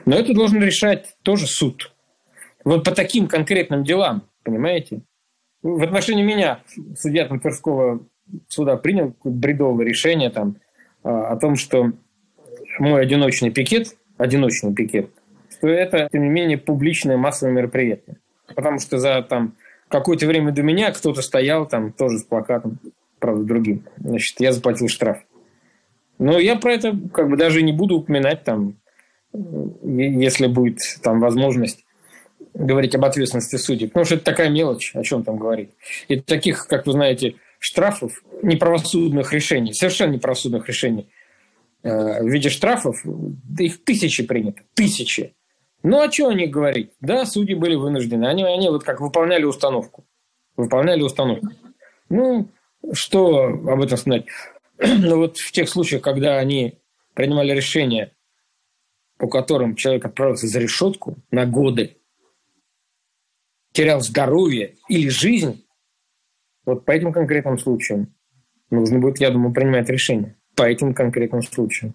Но 0.06 0.16
это 0.16 0.34
должен 0.34 0.62
решать 0.62 1.16
тоже 1.22 1.46
суд. 1.46 1.92
Вот 2.64 2.84
по 2.84 2.90
таким 2.90 3.26
конкретным 3.28 3.84
делам, 3.84 4.28
понимаете? 4.42 5.02
В 5.62 5.82
отношении 5.82 6.22
меня 6.22 6.60
судья 6.96 7.26
там, 7.26 7.40
Тверского 7.40 8.06
суда 8.48 8.76
принял 8.76 9.14
бредовое 9.24 9.86
решение 9.86 10.30
там, 10.30 10.56
о 11.02 11.36
том, 11.36 11.56
что 11.56 11.92
мой 12.78 13.02
одиночный 13.02 13.50
пикет– 13.50 13.96
одиночный 14.18 14.74
пикет, 14.74 15.10
то 15.60 15.68
это, 15.68 16.08
тем 16.12 16.22
не 16.22 16.30
менее, 16.30 16.58
публичное 16.58 17.16
массовое 17.16 17.52
мероприятие. 17.52 18.16
Потому 18.54 18.78
что 18.78 18.98
за 18.98 19.22
там, 19.22 19.54
какое-то 19.88 20.26
время 20.26 20.52
до 20.52 20.62
меня 20.62 20.92
кто-то 20.92 21.22
стоял 21.22 21.66
там 21.66 21.92
тоже 21.92 22.18
с 22.18 22.24
плакатом, 22.24 22.78
правда, 23.18 23.44
другим. 23.44 23.84
Значит, 23.98 24.40
я 24.40 24.52
заплатил 24.52 24.88
штраф. 24.88 25.18
Но 26.18 26.38
я 26.38 26.56
про 26.56 26.74
это 26.74 26.96
как 27.12 27.28
бы 27.28 27.36
даже 27.36 27.62
не 27.62 27.72
буду 27.72 27.96
упоминать 27.96 28.44
там, 28.44 28.76
если 29.32 30.46
будет 30.46 30.78
там 31.02 31.20
возможность 31.20 31.84
говорить 32.54 32.94
об 32.94 33.04
ответственности 33.04 33.56
судей. 33.56 33.88
Потому 33.88 34.04
что 34.04 34.16
это 34.16 34.24
такая 34.24 34.50
мелочь, 34.50 34.94
о 34.94 35.02
чем 35.02 35.24
там 35.24 35.38
говорить. 35.38 35.70
И 36.08 36.20
таких, 36.20 36.66
как 36.66 36.86
вы 36.86 36.92
знаете, 36.92 37.36
штрафов, 37.62 38.22
неправосудных 38.42 39.32
решений, 39.32 39.72
совершенно 39.72 40.12
неправосудных 40.12 40.68
решений– 40.68 41.08
Э, 41.82 42.22
в 42.22 42.28
виде 42.28 42.48
штрафов, 42.48 43.04
их 43.58 43.84
тысячи 43.84 44.24
принято, 44.24 44.62
тысячи. 44.74 45.34
Ну, 45.82 46.00
а 46.00 46.10
что 46.12 46.28
о 46.28 46.34
них 46.34 46.50
говорить? 46.50 46.92
Да, 47.00 47.26
судьи 47.26 47.56
были 47.56 47.74
вынуждены. 47.74 48.26
Они, 48.26 48.44
они 48.44 48.68
вот 48.68 48.84
как 48.84 49.00
выполняли 49.00 49.44
установку. 49.44 50.04
Выполняли 50.56 51.02
установку. 51.02 51.48
Ну, 52.08 52.48
что 52.92 53.46
об 53.46 53.82
этом 53.82 53.98
сказать? 53.98 54.26
ну, 54.78 55.16
вот 55.16 55.38
в 55.38 55.50
тех 55.50 55.68
случаях, 55.68 56.02
когда 56.02 56.38
они 56.38 56.78
принимали 57.14 57.52
решения, 57.52 58.12
по 59.18 59.26
которым 59.26 59.74
человек 59.74 60.04
отправился 60.04 60.46
за 60.46 60.60
решетку 60.60 61.16
на 61.32 61.46
годы, 61.46 61.96
терял 63.72 64.00
здоровье 64.02 64.76
или 64.88 65.08
жизнь, 65.08 65.61
вот 66.64 66.84
по 66.84 66.92
этим 66.92 67.12
конкретным 67.12 67.58
случаям 67.58 68.14
нужно 68.70 68.98
будет, 68.98 69.20
я 69.20 69.30
думаю, 69.30 69.52
принимать 69.52 69.88
решение 69.88 70.36
по 70.54 70.62
этим 70.62 70.94
конкретным 70.94 71.42
случаям. 71.42 71.94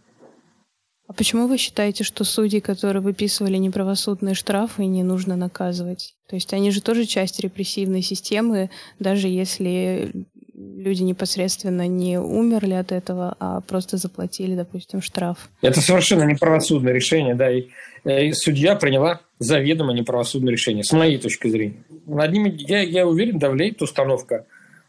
А 1.08 1.14
почему 1.14 1.48
вы 1.48 1.58
считаете, 1.58 2.04
что 2.04 2.26
судьи, 2.26 2.60
которые 2.60 3.02
выписывали 3.02 3.56
неправосудные 3.56 4.36
штрафы, 4.36 4.86
не 4.86 5.04
нужно 5.04 5.38
наказывать? 5.38 6.16
То 6.28 6.36
есть 6.36 6.54
они 6.54 6.70
же 6.70 6.82
тоже 6.82 7.06
часть 7.06 7.40
репрессивной 7.40 8.02
системы, 8.02 8.70
даже 9.00 9.30
если 9.30 10.12
люди 10.54 11.04
непосредственно 11.04 11.88
не 11.88 12.20
умерли 12.20 12.74
от 12.74 12.92
этого, 12.92 13.36
а 13.40 13.62
просто 13.62 13.96
заплатили, 13.96 14.56
допустим, 14.56 15.02
штраф. 15.02 15.50
Это 15.62 15.80
совершенно 15.80 16.24
неправосудное 16.24 16.92
решение, 16.92 17.36
да, 17.36 17.52
и, 17.52 17.68
и 18.04 18.34
судья 18.34 18.76
приняла 18.76 19.22
заведомо 19.40 19.94
неправосудное 19.94 20.52
решение, 20.52 20.84
с 20.84 20.92
моей 20.92 21.20
точки 21.20 21.48
зрения. 21.48 21.86
Над 22.06 22.34
ними, 22.34 22.54
я, 22.58 22.82
я 22.82 23.08
уверен, 23.08 23.40
давлеет 23.40 23.82
установка. 23.82 24.46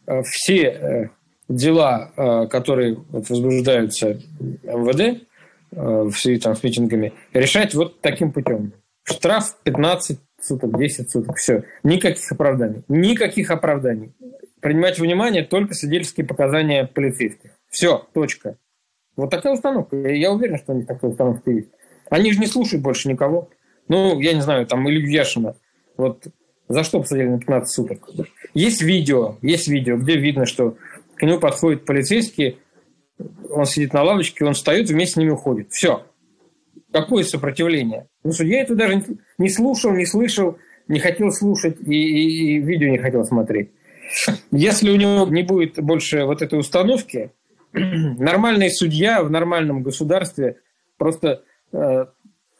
Э, 0.09 0.23
все 0.23 0.63
э, 0.63 1.09
дела, 1.47 2.11
э, 2.17 2.47
которые 2.47 2.97
возбуждаются 3.09 4.19
МВД, 4.39 5.23
в 5.71 6.11
связи 6.13 6.39
там, 6.39 6.55
с 6.55 6.63
митингами, 6.63 7.13
решать 7.31 7.75
вот 7.75 8.01
таким 8.01 8.31
путем. 8.31 8.73
Штраф 9.03 9.55
15 9.61 10.19
суток, 10.41 10.79
10 10.79 11.11
суток, 11.11 11.37
все. 11.37 11.63
Никаких 11.83 12.31
оправданий. 12.31 12.83
Никаких 12.87 13.51
оправданий. 13.51 14.11
Принимать 14.61 14.97
внимание 14.97 15.43
только 15.43 15.75
свидетельские 15.75 16.25
показания 16.25 16.85
полицейских. 16.87 17.51
Все, 17.69 18.03
точка. 18.15 18.57
Вот 19.15 19.29
такая 19.29 19.53
установка. 19.53 19.95
Я 19.95 20.31
уверен, 20.31 20.57
что 20.57 20.73
у 20.73 20.75
них 20.75 20.87
такая 20.87 21.11
установка 21.11 21.51
есть. 21.51 21.69
Они 22.09 22.33
же 22.33 22.39
не 22.39 22.47
слушают 22.47 22.81
больше 22.81 23.07
никого. 23.07 23.51
Ну, 23.87 24.19
я 24.19 24.33
не 24.33 24.41
знаю, 24.41 24.65
там 24.65 24.89
Илью 24.89 25.07
Яшина. 25.07 25.55
Вот 25.97 26.25
за 26.69 26.83
что 26.83 27.01
посадили 27.01 27.27
на 27.27 27.39
15 27.39 27.69
суток? 27.69 28.09
Есть 28.53 28.81
видео, 28.81 29.37
есть 29.41 29.67
видео, 29.67 29.97
где 29.97 30.15
видно, 30.15 30.45
что 30.45 30.77
к 31.15 31.23
нему 31.23 31.39
подходит 31.39 31.83
полицейский, 31.83 32.59
он 33.49 33.65
сидит 33.65 33.93
на 33.93 34.03
лавочке, 34.03 34.45
он 34.45 34.53
встает, 34.53 34.89
вместе 34.89 35.13
с 35.13 35.17
ними 35.17 35.31
уходит. 35.31 35.71
Все. 35.71 36.05
Какое 36.91 37.23
сопротивление? 37.23 38.07
Ну, 38.23 38.31
судья 38.31 38.61
это 38.61 38.75
даже 38.75 39.03
не 39.37 39.49
слушал, 39.49 39.91
не 39.91 40.05
слышал, 40.05 40.57
не 40.87 40.99
хотел 40.99 41.31
слушать 41.31 41.77
и, 41.81 41.93
и, 41.93 42.55
и 42.55 42.59
видео 42.59 42.89
не 42.89 42.97
хотел 42.97 43.25
смотреть. 43.25 43.71
Если 44.51 44.89
у 44.89 44.95
него 44.95 45.27
не 45.27 45.43
будет 45.43 45.81
больше 45.83 46.25
вот 46.25 46.41
этой 46.41 46.59
установки, 46.59 47.31
нормальный 47.73 48.71
судья 48.71 49.23
в 49.23 49.29
нормальном 49.29 49.83
государстве 49.83 50.57
просто 50.97 51.43
э, 51.71 52.05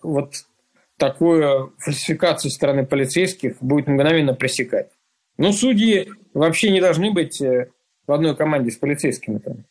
вот 0.03 0.33
такую 0.99 1.73
фальсификацию 1.79 2.51
стороны 2.51 2.85
полицейских 2.85 3.55
будет 3.61 3.87
мгновенно 3.87 4.35
пресекать. 4.35 4.89
Ну, 5.37 5.51
судьи 5.51 6.09
вообще 6.33 6.69
не 6.69 6.81
должны 6.81 7.11
быть 7.11 7.41
э, 7.41 7.71
в 8.05 8.11
одной 8.11 8.35
команде 8.35 8.69
с 8.69 8.75
полицейскими. 8.75 9.39
Там. 9.39 9.65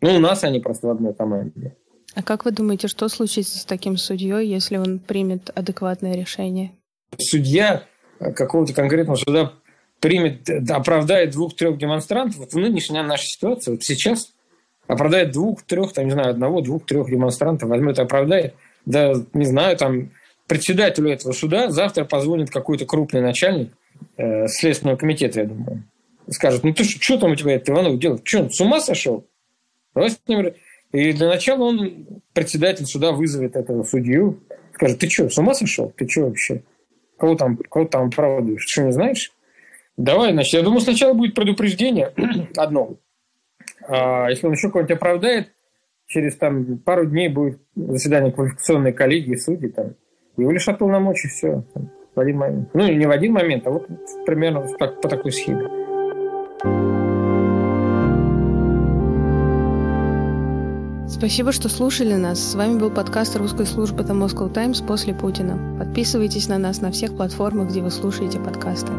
Ну, 0.00 0.16
у 0.16 0.18
нас 0.18 0.44
они 0.44 0.60
просто 0.60 0.88
в 0.88 0.90
одной 0.90 1.14
команде. 1.14 1.76
А 2.14 2.22
как 2.22 2.44
вы 2.44 2.50
думаете, 2.50 2.88
что 2.88 3.08
случится 3.08 3.58
с 3.58 3.64
таким 3.64 3.96
судьей, 3.96 4.46
если 4.46 4.76
он 4.76 4.98
примет 4.98 5.50
адекватное 5.54 6.14
решение? 6.14 6.72
Судья 7.16 7.84
какого-то 8.18 8.74
конкретного 8.74 9.16
суда 9.16 9.52
примет, 10.00 10.48
оправдает 10.68 11.30
двух-трех 11.30 11.78
демонстрантов, 11.78 12.38
вот 12.38 12.52
в 12.52 12.58
нынешней 12.58 13.00
нашей 13.02 13.26
ситуации, 13.26 13.70
вот 13.70 13.82
сейчас 13.82 14.32
оправдает 14.88 15.30
двух-трех, 15.30 15.92
там, 15.92 16.06
не 16.06 16.10
знаю, 16.10 16.30
одного, 16.30 16.60
двух-трех 16.60 17.08
демонстрантов, 17.08 17.68
возьмет 17.68 17.98
и 17.98 18.02
оправдает, 18.02 18.54
да, 18.84 19.14
не 19.32 19.44
знаю, 19.44 19.76
там, 19.76 20.10
председателю 20.52 21.10
этого 21.10 21.32
суда 21.32 21.70
завтра 21.70 22.04
позвонит 22.04 22.50
какой-то 22.50 22.84
крупный 22.84 23.22
начальник 23.22 23.72
э, 24.18 24.46
Следственного 24.48 24.98
комитета, 24.98 25.40
я 25.40 25.46
думаю, 25.46 25.84
скажет, 26.28 26.62
ну 26.62 26.74
ты 26.74 26.84
что 26.84 27.16
там 27.16 27.30
у 27.30 27.36
тебя, 27.36 27.54
это 27.54 27.72
Иванов, 27.72 27.98
делает? 27.98 28.20
Что, 28.22 28.50
с 28.50 28.60
ума 28.60 28.78
сошел? 28.80 29.26
И 29.94 31.12
для 31.14 31.28
начала 31.28 31.62
он, 31.64 32.06
председатель 32.34 32.84
суда, 32.84 33.12
вызовет 33.12 33.56
этого 33.56 33.82
судью, 33.82 34.40
скажет, 34.74 34.98
ты 34.98 35.08
что, 35.08 35.30
с 35.30 35.38
ума 35.38 35.54
сошел? 35.54 35.90
Ты 35.96 36.06
что 36.06 36.26
вообще? 36.26 36.62
Кого 37.16 37.34
там, 37.34 37.56
кого 37.56 37.86
там 37.86 38.08
оправдываешь? 38.08 38.66
Что, 38.66 38.82
не 38.82 38.92
знаешь? 38.92 39.32
Давай, 39.96 40.32
значит, 40.32 40.52
я 40.52 40.60
думаю, 40.60 40.82
сначала 40.82 41.14
будет 41.14 41.34
предупреждение 41.34 42.12
одно. 42.58 42.98
А 43.88 44.28
если 44.28 44.46
он 44.46 44.52
еще 44.52 44.68
кого-нибудь 44.68 44.96
оправдает, 44.96 45.48
через 46.08 46.36
там 46.36 46.76
пару 46.76 47.06
дней 47.06 47.28
будет 47.28 47.58
заседание 47.74 48.32
квалификационной 48.32 48.92
коллегии 48.92 49.36
судей, 49.36 49.70
там, 49.70 49.94
его 50.36 50.50
лишат 50.50 50.78
полномочий, 50.78 51.28
все, 51.28 51.62
в 52.14 52.20
один 52.20 52.38
момент. 52.38 52.68
Ну, 52.74 52.86
не 52.90 53.06
в 53.06 53.10
один 53.10 53.32
момент, 53.32 53.66
а 53.66 53.70
вот 53.70 53.86
примерно 54.26 54.66
так, 54.78 55.00
по 55.00 55.08
такой 55.08 55.32
схеме. 55.32 55.68
Спасибо, 61.08 61.52
что 61.52 61.68
слушали 61.68 62.14
нас. 62.14 62.40
С 62.40 62.54
вами 62.54 62.78
был 62.78 62.90
подкаст 62.90 63.36
русской 63.36 63.66
службы 63.66 64.02
The 64.02 64.12
Moscow 64.12 64.52
Times 64.52 64.82
после 64.82 65.14
Путина. 65.14 65.78
Подписывайтесь 65.78 66.48
на 66.48 66.58
нас 66.58 66.80
на 66.80 66.90
всех 66.90 67.16
платформах, 67.16 67.68
где 67.68 67.82
вы 67.82 67.90
слушаете 67.90 68.40
подкасты. 68.40 68.92